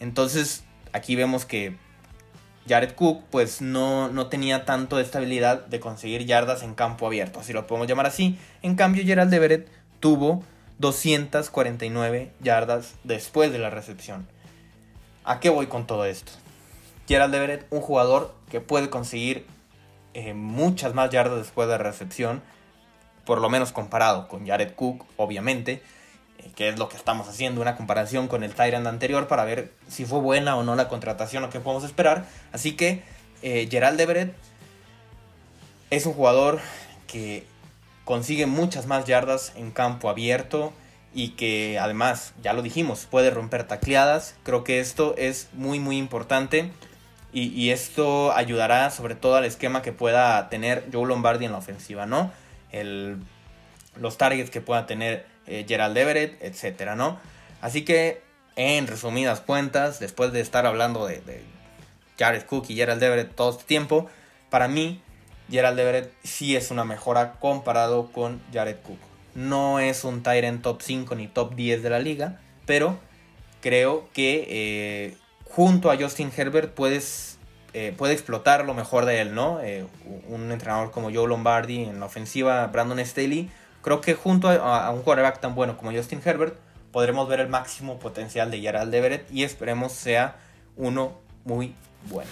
Entonces, 0.00 0.64
aquí 0.92 1.14
vemos 1.14 1.44
que 1.44 1.76
Jared 2.68 2.92
Cook 2.92 3.24
pues 3.30 3.60
no, 3.60 4.08
no 4.08 4.26
tenía 4.26 4.64
tanto 4.64 4.98
estabilidad 5.00 5.66
de 5.66 5.80
conseguir 5.80 6.26
yardas 6.26 6.62
en 6.62 6.74
campo 6.74 7.06
abierto, 7.06 7.40
así 7.40 7.52
lo 7.52 7.66
podemos 7.66 7.88
llamar 7.88 8.06
así. 8.06 8.38
En 8.62 8.74
cambio, 8.74 9.04
Gerald 9.04 9.32
Everett 9.32 9.68
tuvo 10.00 10.42
249 10.78 12.32
yardas 12.40 12.94
después 13.04 13.52
de 13.52 13.58
la 13.58 13.70
recepción. 13.70 14.26
¿A 15.24 15.40
qué 15.40 15.50
voy 15.50 15.66
con 15.66 15.86
todo 15.86 16.04
esto? 16.04 16.32
Gerald 17.06 17.34
Everett, 17.34 17.66
un 17.70 17.80
jugador 17.80 18.34
que 18.50 18.60
puede 18.60 18.90
conseguir 18.90 19.46
eh, 20.14 20.34
muchas 20.34 20.94
más 20.94 21.10
yardas 21.10 21.38
después 21.38 21.68
de 21.68 21.76
la 21.76 21.82
recepción, 21.82 22.42
por 23.28 23.42
lo 23.42 23.50
menos 23.50 23.72
comparado 23.72 24.26
con 24.26 24.46
Jared 24.46 24.72
Cook, 24.72 25.04
obviamente, 25.18 25.82
eh, 26.38 26.50
que 26.56 26.70
es 26.70 26.78
lo 26.78 26.88
que 26.88 26.96
estamos 26.96 27.28
haciendo, 27.28 27.60
una 27.60 27.76
comparación 27.76 28.26
con 28.26 28.42
el 28.42 28.54
Tyrant 28.54 28.86
anterior 28.86 29.28
para 29.28 29.44
ver 29.44 29.70
si 29.86 30.06
fue 30.06 30.20
buena 30.20 30.56
o 30.56 30.62
no 30.62 30.74
la 30.76 30.88
contratación 30.88 31.44
o 31.44 31.50
qué 31.50 31.60
podemos 31.60 31.84
esperar. 31.84 32.24
Así 32.52 32.72
que 32.72 33.02
eh, 33.42 33.68
Gerald 33.70 34.00
Everett 34.00 34.34
es 35.90 36.06
un 36.06 36.14
jugador 36.14 36.60
que 37.06 37.44
consigue 38.06 38.46
muchas 38.46 38.86
más 38.86 39.04
yardas 39.04 39.52
en 39.56 39.72
campo 39.72 40.08
abierto 40.08 40.72
y 41.12 41.32
que 41.32 41.78
además, 41.78 42.32
ya 42.42 42.54
lo 42.54 42.62
dijimos, 42.62 43.06
puede 43.10 43.28
romper 43.28 43.64
tacleadas. 43.64 44.36
Creo 44.42 44.64
que 44.64 44.80
esto 44.80 45.14
es 45.18 45.50
muy 45.52 45.80
muy 45.80 45.98
importante 45.98 46.72
y, 47.30 47.48
y, 47.48 47.72
esto 47.72 48.32
ayudará 48.32 48.90
sobre 48.90 49.16
todo 49.16 49.36
al 49.36 49.44
esquema 49.44 49.82
que 49.82 49.92
pueda 49.92 50.48
tener 50.48 50.88
Joe 50.90 51.06
Lombardi 51.06 51.44
en 51.44 51.52
la 51.52 51.58
ofensiva, 51.58 52.06
¿no? 52.06 52.32
El, 52.72 53.18
los 53.96 54.18
targets 54.18 54.50
que 54.50 54.60
pueda 54.60 54.86
tener 54.86 55.26
eh, 55.46 55.64
Gerald 55.66 55.96
Everett, 55.96 56.42
etcétera, 56.42 56.94
¿no? 56.94 57.18
Así 57.60 57.84
que, 57.84 58.22
en 58.56 58.86
resumidas 58.86 59.40
cuentas, 59.40 59.98
después 60.00 60.32
de 60.32 60.40
estar 60.40 60.66
hablando 60.66 61.06
de, 61.06 61.22
Jared 62.18 62.42
Cook 62.42 62.66
y 62.68 62.74
Gerald 62.74 63.02
Everett 63.02 63.34
todo 63.34 63.50
este 63.50 63.64
tiempo, 63.64 64.08
para 64.50 64.68
mí, 64.68 65.00
Gerald 65.50 65.78
Everett 65.78 66.12
sí 66.22 66.56
es 66.56 66.70
una 66.70 66.84
mejora 66.84 67.34
comparado 67.34 68.10
con 68.12 68.42
Jared 68.52 68.76
Cook. 68.82 68.98
No 69.34 69.78
es 69.78 70.04
un 70.04 70.22
Tyrant 70.22 70.62
top 70.62 70.82
5 70.82 71.14
ni 71.14 71.28
top 71.28 71.54
10 71.54 71.82
de 71.82 71.90
la 71.90 72.00
liga, 72.00 72.40
pero 72.66 72.98
creo 73.60 74.08
que 74.12 74.46
eh, 74.48 75.16
junto 75.44 75.90
a 75.90 75.96
Justin 75.96 76.32
Herbert 76.36 76.74
puedes 76.74 77.37
eh, 77.74 77.94
puede 77.96 78.14
explotar 78.14 78.64
lo 78.64 78.72
mejor 78.72 79.04
de 79.04 79.20
él, 79.20 79.34
¿no? 79.34 79.60
Eh, 79.60 79.86
un 80.28 80.50
entrenador 80.50 80.90
como 80.90 81.12
Joe 81.12 81.28
Lombardi 81.28 81.84
en 81.84 82.00
la 82.00 82.06
ofensiva, 82.06 82.66
Brandon 82.68 82.98
Staley, 83.04 83.50
creo 83.82 84.00
que 84.00 84.14
junto 84.14 84.48
a, 84.48 84.90
un 84.90 85.02
quarterback 85.02 85.40
tan 85.40 85.54
bueno 85.54 85.76
como 85.76 85.92
Justin 85.92 86.22
Herbert, 86.24 86.56
podremos 86.92 87.28
ver 87.28 87.40
el 87.40 87.48
máximo 87.48 87.98
potencial 87.98 88.50
de 88.50 88.60
Gerald 88.60 88.94
Everett 88.94 89.30
y 89.30 89.44
esperemos 89.44 89.92
sea 89.92 90.36
uno 90.76 91.12
muy 91.44 91.74
bueno. 92.08 92.30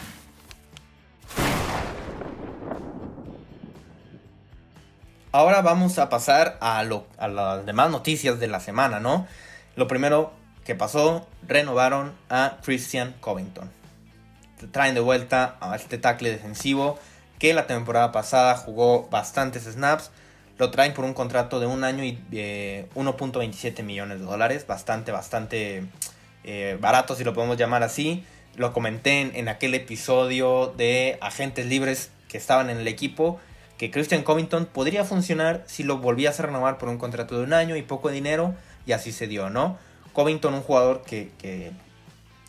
Ahora 5.33 5.61
vamos 5.61 5.99
a 5.99 6.09
pasar 6.09 6.57
a, 6.63 6.79
a 6.79 7.29
las 7.29 7.67
demás 7.67 7.91
noticias 7.91 8.41
de 8.41 8.47
la 8.47 8.61
semana, 8.61 9.01
¿no? 9.01 9.27
Lo 9.77 9.87
primero 9.87 10.33
que 10.65 10.75
pasó, 10.75 11.27
renovaron 11.47 12.15
a 12.31 12.57
Christian 12.65 13.15
Covington 13.21 13.76
traen 14.71 14.95
de 14.95 15.01
vuelta 15.01 15.57
a 15.61 15.77
este 15.77 15.99
tackle 15.99 16.31
defensivo 16.31 16.99
que 17.39 17.55
la 17.55 17.67
temporada 17.67 18.13
pasada 18.13 18.57
jugó 18.57 19.09
bastantes 19.11 19.65
snaps. 19.65 20.11
Lo 20.59 20.71
traen 20.71 20.95
por 20.95 21.05
un 21.05 21.13
contrato 21.13 21.61
de 21.61 21.67
un 21.67 21.85
año 21.85 22.03
y 22.03 22.19
1.27 22.33 23.83
millones 23.83 24.21
de 24.21 24.25
dólares. 24.25 24.67
Bastante, 24.67 25.13
bastante 25.13 25.85
eh, 26.45 26.79
barato 26.81 27.15
si 27.15 27.25
lo 27.25 27.35
podemos 27.35 27.59
llamar 27.59 27.83
así. 27.83 28.25
Lo 28.57 28.73
comenté 28.73 29.39
en, 29.39 29.49
aquel 29.49 29.75
episodio 29.75 30.73
de 30.79 31.19
agentes 31.21 31.67
libres 31.67 32.11
que 32.29 32.39
estaban 32.39 32.71
en 32.71 32.79
el 32.79 32.89
equipo. 32.89 33.39
Que 33.77 33.91
Christian 33.91 34.23
Covington 34.23 34.65
podría 34.65 35.05
funcionar 35.05 35.63
si 35.67 35.83
lo 35.83 35.99
volvías 35.99 36.41
a 36.41 36.45
renovar 36.45 36.79
por 36.79 36.89
un 36.89 36.97
contrato 36.97 37.37
de 37.37 37.45
un 37.45 37.53
año 37.53 37.77
y 37.77 37.83
poco 37.83 38.09
dinero. 38.09 38.55
Y 38.87 38.93
así 38.93 39.13
se 39.13 39.27
dio, 39.27 39.51
¿no? 39.51 39.77
Covington, 40.15 40.55
un 40.55 40.63
jugador 40.63 41.03
que 41.03 41.31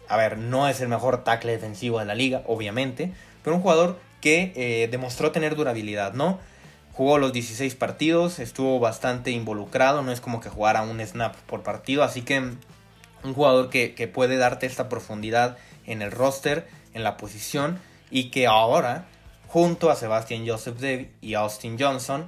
a 0.08 0.18
ver, 0.18 0.38
no 0.38 0.68
es 0.68 0.82
el 0.82 0.88
mejor 0.88 1.24
tackle 1.24 1.52
defensivo 1.52 2.00
de 2.00 2.06
la 2.06 2.16
liga, 2.16 2.44
obviamente, 2.46 3.14
pero 3.44 3.56
un 3.56 3.62
jugador 3.62 4.00
que 4.22 4.54
eh, 4.56 4.88
demostró 4.90 5.32
tener 5.32 5.56
durabilidad, 5.56 6.14
¿no? 6.14 6.40
Jugó 6.94 7.20
los 7.20 7.32
16 7.32 7.76
partidos, 7.76 8.40
estuvo 8.40 8.80
bastante 8.80 9.32
involucrado, 9.32 10.02
no 10.02 10.12
es 10.12 10.20
como 10.20 10.40
que 10.42 10.50
jugara 10.50 10.82
un 10.82 11.00
snap 11.00 11.36
por 11.36 11.62
partido, 11.62 12.04
así 12.04 12.24
que 12.24 12.40
un 12.40 13.34
jugador 13.34 13.70
que, 13.70 14.12
puede 14.12 14.38
darte 14.38 14.66
esta 14.66 14.90
profundidad 14.90 15.58
en 15.86 16.02
el 16.02 16.12
roster, 16.12 16.68
en 16.94 17.04
la 17.04 17.18
posición, 17.18 17.80
y 18.10 18.32
que 18.32 18.48
ahora, 18.48 19.06
junto 19.48 19.92
a 19.92 19.96
Sebastian 19.96 20.48
Joseph 20.48 20.80
David 20.80 21.08
y 21.22 21.36
Austin 21.36 21.78
Johnson, 21.80 22.28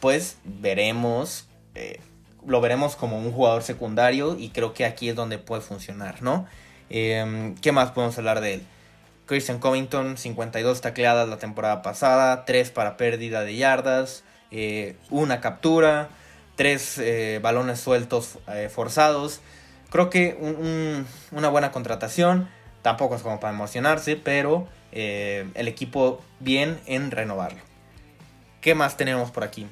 pues 0.00 0.38
veremos, 0.44 1.46
eh, 1.74 2.00
lo 2.46 2.60
veremos 2.60 2.96
como 2.96 3.18
un 3.18 3.32
jugador 3.32 3.62
secundario 3.62 4.36
y 4.38 4.50
creo 4.50 4.72
que 4.72 4.84
aquí 4.84 5.08
es 5.08 5.16
donde 5.16 5.38
puede 5.38 5.62
funcionar, 5.62 6.22
¿no? 6.22 6.46
Em, 6.90 7.54
¿Qué 7.56 7.72
más 7.72 7.90
podemos 7.90 8.16
hablar 8.18 8.40
de 8.40 8.54
él? 8.54 8.62
Christian 9.26 9.58
Covington, 9.58 10.16
52 10.16 10.80
tacleadas 10.80 11.28
la 11.28 11.38
temporada 11.38 11.82
pasada, 11.82 12.44
3 12.44 12.70
para 12.70 12.96
pérdida 12.96 13.42
de 13.42 13.56
yardas, 13.56 14.22
eh, 14.52 14.96
una 15.10 15.40
captura, 15.40 16.08
3 16.54 16.98
eh, 16.98 17.40
balones 17.42 17.80
sueltos 17.80 18.38
eh, 18.48 18.70
forzados. 18.72 19.40
Creo 19.90 20.10
que 20.10 20.36
una 21.32 21.48
buena 21.48 21.72
contratación, 21.72 22.48
tampoco 22.82 23.16
es 23.16 23.22
como 23.22 23.40
para 23.40 23.52
emocionarse, 23.52 24.16
pero 24.16 24.68
el 24.92 25.68
equipo 25.68 26.22
bien 26.40 26.80
en 26.86 27.10
renovarlo. 27.10 27.60
¿Qué 28.60 28.74
más 28.74 28.96
tenemos 28.96 29.30
por 29.30 29.44
aquí? 29.44 29.66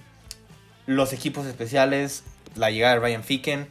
Los 0.87 1.13
equipos 1.13 1.47
especiales, 1.47 2.23
la 2.55 2.71
llegada 2.71 2.95
de 2.95 3.01
Ryan 3.01 3.25
Ficken 3.25 3.69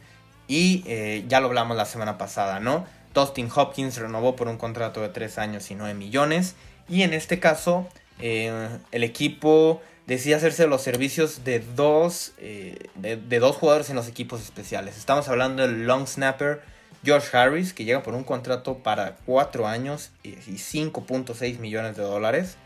y 0.48 0.84
ya 1.28 1.40
lo 1.40 1.46
hablamos 1.46 1.76
la 1.76 1.86
semana 1.86 2.18
pasada, 2.18 2.60
¿no? 2.60 2.84
Dustin 3.14 3.48
Hopkins 3.54 3.96
renovó 3.96 4.36
por 4.36 4.48
un 4.48 4.58
contrato 4.58 5.00
de 5.00 5.08
3 5.08 5.38
años 5.38 5.70
y 5.70 5.74
9 5.74 5.94
millones. 5.94 6.56
Y 6.88 7.02
en 7.02 7.14
este 7.14 7.40
caso, 7.40 7.88
eh, 8.18 8.68
el 8.92 9.04
equipo 9.04 9.80
decide 10.06 10.34
hacerse 10.34 10.66
los 10.66 10.82
servicios 10.82 11.44
de 11.44 11.60
dos, 11.60 12.32
eh, 12.38 12.88
de, 12.96 13.38
dos 13.38 13.56
jugadores 13.56 13.88
en 13.90 13.96
los 13.96 14.08
equipos 14.08 14.42
especiales. 14.42 14.98
Estamos 14.98 15.28
hablando 15.28 15.62
del 15.62 15.86
long 15.86 16.06
snapper 16.06 16.60
Josh 17.06 17.34
Harris, 17.34 17.72
que 17.72 17.84
llega 17.84 18.02
por 18.02 18.14
un 18.14 18.24
contrato 18.24 18.78
para 18.78 19.16
4 19.26 19.66
años 19.66 20.10
y 20.22 20.32
5.6 20.32 21.58
millones 21.58 21.96
de 21.96 22.02
dólares. 22.02 22.56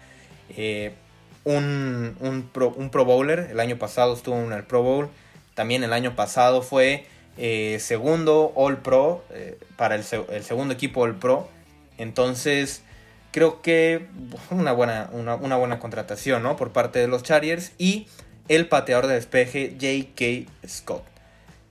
Eh, 0.56 0.94
un, 1.44 2.16
un, 2.20 2.42
pro, 2.42 2.70
un, 2.70 2.90
Pro, 2.90 3.04
Bowler, 3.04 3.48
el 3.50 3.60
año 3.60 3.78
pasado 3.78 4.14
estuvo 4.14 4.36
en 4.36 4.52
el 4.52 4.64
Pro 4.64 4.82
Bowl. 4.82 5.08
También 5.54 5.82
el 5.82 5.92
año 5.92 6.14
pasado 6.14 6.62
fue 6.62 7.06
eh, 7.38 7.78
segundo 7.80 8.52
All 8.56 8.78
Pro, 8.78 9.24
eh, 9.30 9.58
para 9.76 9.94
el, 9.94 10.02
segundo 10.04 10.74
equipo 10.74 11.02
All 11.02 11.16
Pro. 11.16 11.48
Entonces, 11.96 12.82
creo 13.30 13.62
que 13.62 14.08
una 14.50 14.72
buena, 14.72 15.08
una, 15.12 15.34
buena 15.34 15.78
contratación 15.78 16.42
¿no? 16.42 16.56
por 16.56 16.72
parte 16.72 16.98
de 16.98 17.06
los 17.06 17.22
Chargers. 17.22 17.72
Y 17.78 18.08
el 18.48 18.66
pateador 18.68 19.06
de 19.06 19.14
despeje 19.14 19.76
J.K. 19.80 20.50
Scott. 20.66 21.04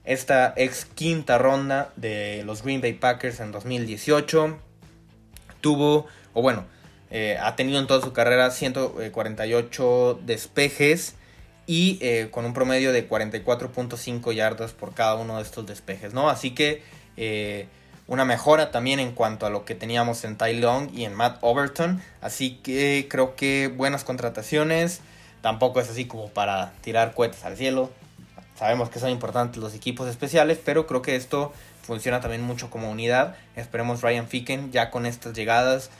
Esta 0.04 0.54
ex 0.56 0.86
quinta 0.86 1.36
ronda 1.36 1.92
de 1.96 2.42
los 2.46 2.62
Green 2.62 2.80
Bay 2.80 2.94
Packers 2.94 3.40
en 3.40 3.52
2018 3.52 4.58
tuvo, 5.60 6.06
o 6.32 6.40
bueno, 6.40 6.64
eh, 7.10 7.36
ha 7.40 7.56
tenido 7.56 7.78
en 7.78 7.86
toda 7.86 8.00
su 8.00 8.14
carrera 8.14 8.50
148 8.50 10.20
despejes 10.24 11.14
y 11.68 11.98
eh, 12.00 12.28
con 12.30 12.46
un 12.46 12.54
promedio 12.54 12.92
de 12.92 13.06
44.5 13.06 14.32
yardas 14.32 14.72
por 14.72 14.94
cada 14.94 15.16
uno 15.16 15.36
de 15.36 15.42
estos 15.42 15.66
despejes, 15.66 16.14
¿no? 16.14 16.30
Así 16.30 16.52
que 16.52 16.82
eh, 17.18 17.68
una 18.06 18.24
mejora 18.24 18.70
también 18.70 19.00
en 19.00 19.12
cuanto 19.12 19.44
a 19.44 19.50
lo 19.50 19.66
que 19.66 19.74
teníamos 19.74 20.24
en 20.24 20.38
Ty 20.38 20.54
Long 20.54 20.88
y 20.94 21.04
en 21.04 21.12
Matt 21.12 21.36
Overton. 21.42 22.02
Así 22.22 22.56
que 22.62 23.06
creo 23.10 23.36
que 23.36 23.68
buenas 23.68 24.02
contrataciones. 24.02 25.02
Tampoco 25.42 25.78
es 25.78 25.90
así 25.90 26.06
como 26.06 26.30
para 26.30 26.72
tirar 26.80 27.12
cohetes 27.12 27.44
al 27.44 27.58
cielo. 27.58 27.90
Sabemos 28.58 28.88
que 28.88 28.98
son 28.98 29.10
importantes 29.10 29.62
los 29.62 29.74
equipos 29.74 30.08
especiales, 30.08 30.58
pero 30.64 30.86
creo 30.86 31.02
que 31.02 31.16
esto 31.16 31.52
funciona 31.82 32.22
también 32.22 32.42
mucho 32.42 32.70
como 32.70 32.90
unidad. 32.90 33.36
Esperemos 33.56 34.00
Ryan 34.00 34.26
Ficken 34.26 34.72
ya 34.72 34.90
con 34.90 35.04
estas 35.04 35.34
llegadas 35.34 35.90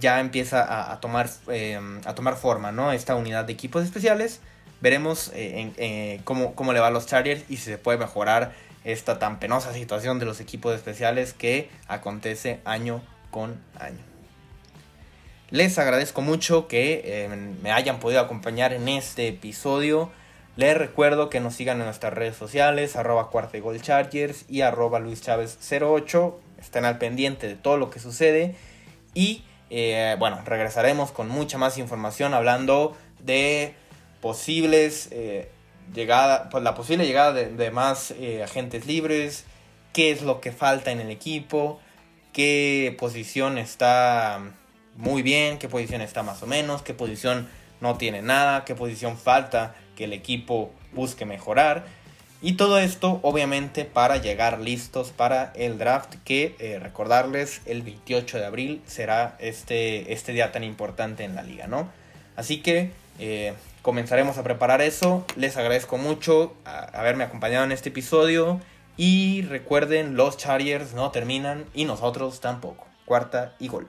ya 0.00 0.20
empieza 0.20 0.90
a, 0.90 1.00
tomar, 1.00 1.28
em, 1.48 2.00
a 2.06 2.14
tomar 2.14 2.36
forma, 2.36 2.72
¿no? 2.72 2.92
Esta 2.92 3.14
unidad 3.14 3.44
de 3.44 3.52
equipos 3.52 3.84
especiales. 3.84 4.40
Veremos 4.82 5.30
eh, 5.32 5.70
eh, 5.76 6.20
cómo, 6.24 6.56
cómo 6.56 6.72
le 6.72 6.80
va 6.80 6.88
a 6.88 6.90
los 6.90 7.06
Chargers 7.06 7.44
y 7.48 7.56
si 7.56 7.66
se 7.66 7.78
puede 7.78 7.98
mejorar 7.98 8.52
esta 8.82 9.20
tan 9.20 9.38
penosa 9.38 9.72
situación 9.72 10.18
de 10.18 10.24
los 10.24 10.40
equipos 10.40 10.74
especiales 10.74 11.34
que 11.34 11.70
acontece 11.86 12.58
año 12.64 13.00
con 13.30 13.60
año. 13.78 14.00
Les 15.50 15.78
agradezco 15.78 16.20
mucho 16.20 16.66
que 16.66 17.02
eh, 17.04 17.28
me 17.62 17.70
hayan 17.70 18.00
podido 18.00 18.20
acompañar 18.20 18.72
en 18.72 18.88
este 18.88 19.28
episodio. 19.28 20.10
Les 20.56 20.76
recuerdo 20.76 21.30
que 21.30 21.38
nos 21.38 21.54
sigan 21.54 21.78
en 21.78 21.84
nuestras 21.84 22.12
redes 22.12 22.34
sociales, 22.34 22.96
arroba 22.96 23.30
cuarta 23.30 23.58
y 24.48 24.60
arroba 24.62 24.98
Luis 24.98 25.22
Chávez 25.22 25.58
08. 25.70 26.40
Estén 26.58 26.84
al 26.86 26.98
pendiente 26.98 27.46
de 27.46 27.54
todo 27.54 27.76
lo 27.76 27.88
que 27.88 28.00
sucede. 28.00 28.56
Y 29.14 29.44
bueno, 30.18 30.40
regresaremos 30.44 31.12
con 31.12 31.28
mucha 31.28 31.56
más 31.56 31.78
información 31.78 32.34
hablando 32.34 32.96
de 33.20 33.74
posibles 34.22 35.08
eh, 35.10 35.50
llegada, 35.92 36.48
pues 36.48 36.64
la 36.64 36.74
posible 36.74 37.04
llegada 37.04 37.34
de, 37.34 37.70
más 37.70 38.12
eh, 38.12 38.42
agentes 38.42 38.86
libres, 38.86 39.44
qué 39.92 40.10
es 40.10 40.22
lo 40.22 40.40
que 40.40 40.52
falta 40.52 40.90
en 40.92 41.00
el 41.00 41.10
equipo, 41.10 41.80
qué 42.32 42.96
posición 42.98 43.58
está 43.58 44.40
muy 44.96 45.20
bien, 45.22 45.58
qué 45.58 45.68
posición 45.68 46.00
está 46.00 46.22
más 46.22 46.42
o 46.42 46.46
menos, 46.46 46.80
qué 46.82 46.94
posición 46.94 47.48
no 47.80 47.98
tiene 47.98 48.22
nada, 48.22 48.64
qué 48.64 48.74
posición 48.74 49.18
falta 49.18 49.74
que 49.96 50.04
el 50.04 50.14
equipo 50.14 50.72
busque 50.92 51.26
mejorar. 51.26 51.84
Y 52.40 52.54
todo 52.54 52.78
esto 52.78 53.20
obviamente 53.22 53.84
para 53.84 54.16
llegar 54.16 54.60
listos 54.60 55.10
para 55.10 55.52
el 55.54 55.78
draft 55.78 56.14
que 56.24 56.56
eh, 56.58 56.78
recordarles 56.80 57.60
el 57.66 57.82
28 57.82 58.38
de 58.38 58.46
abril 58.46 58.82
será 58.86 59.36
este, 59.38 60.12
este 60.12 60.32
día 60.32 60.52
tan 60.52 60.64
importante 60.64 61.24
en 61.24 61.34
la 61.34 61.42
liga, 61.42 61.66
¿no? 61.66 61.90
Así 62.34 62.58
que 62.58 62.90
eh, 63.18 63.54
comenzaremos 63.82 64.38
a 64.38 64.44
preparar 64.44 64.80
eso. 64.80 65.24
Les 65.36 65.56
agradezco 65.56 65.98
mucho 65.98 66.54
haberme 66.64 67.24
acompañado 67.24 67.64
en 67.64 67.72
este 67.72 67.90
episodio. 67.90 68.60
Y 68.96 69.42
recuerden, 69.42 70.16
los 70.16 70.36
Chargers 70.36 70.94
no 70.94 71.10
terminan 71.10 71.64
y 71.74 71.84
nosotros 71.84 72.40
tampoco. 72.40 72.86
Cuarta 73.04 73.54
y 73.58 73.68
gol. 73.68 73.88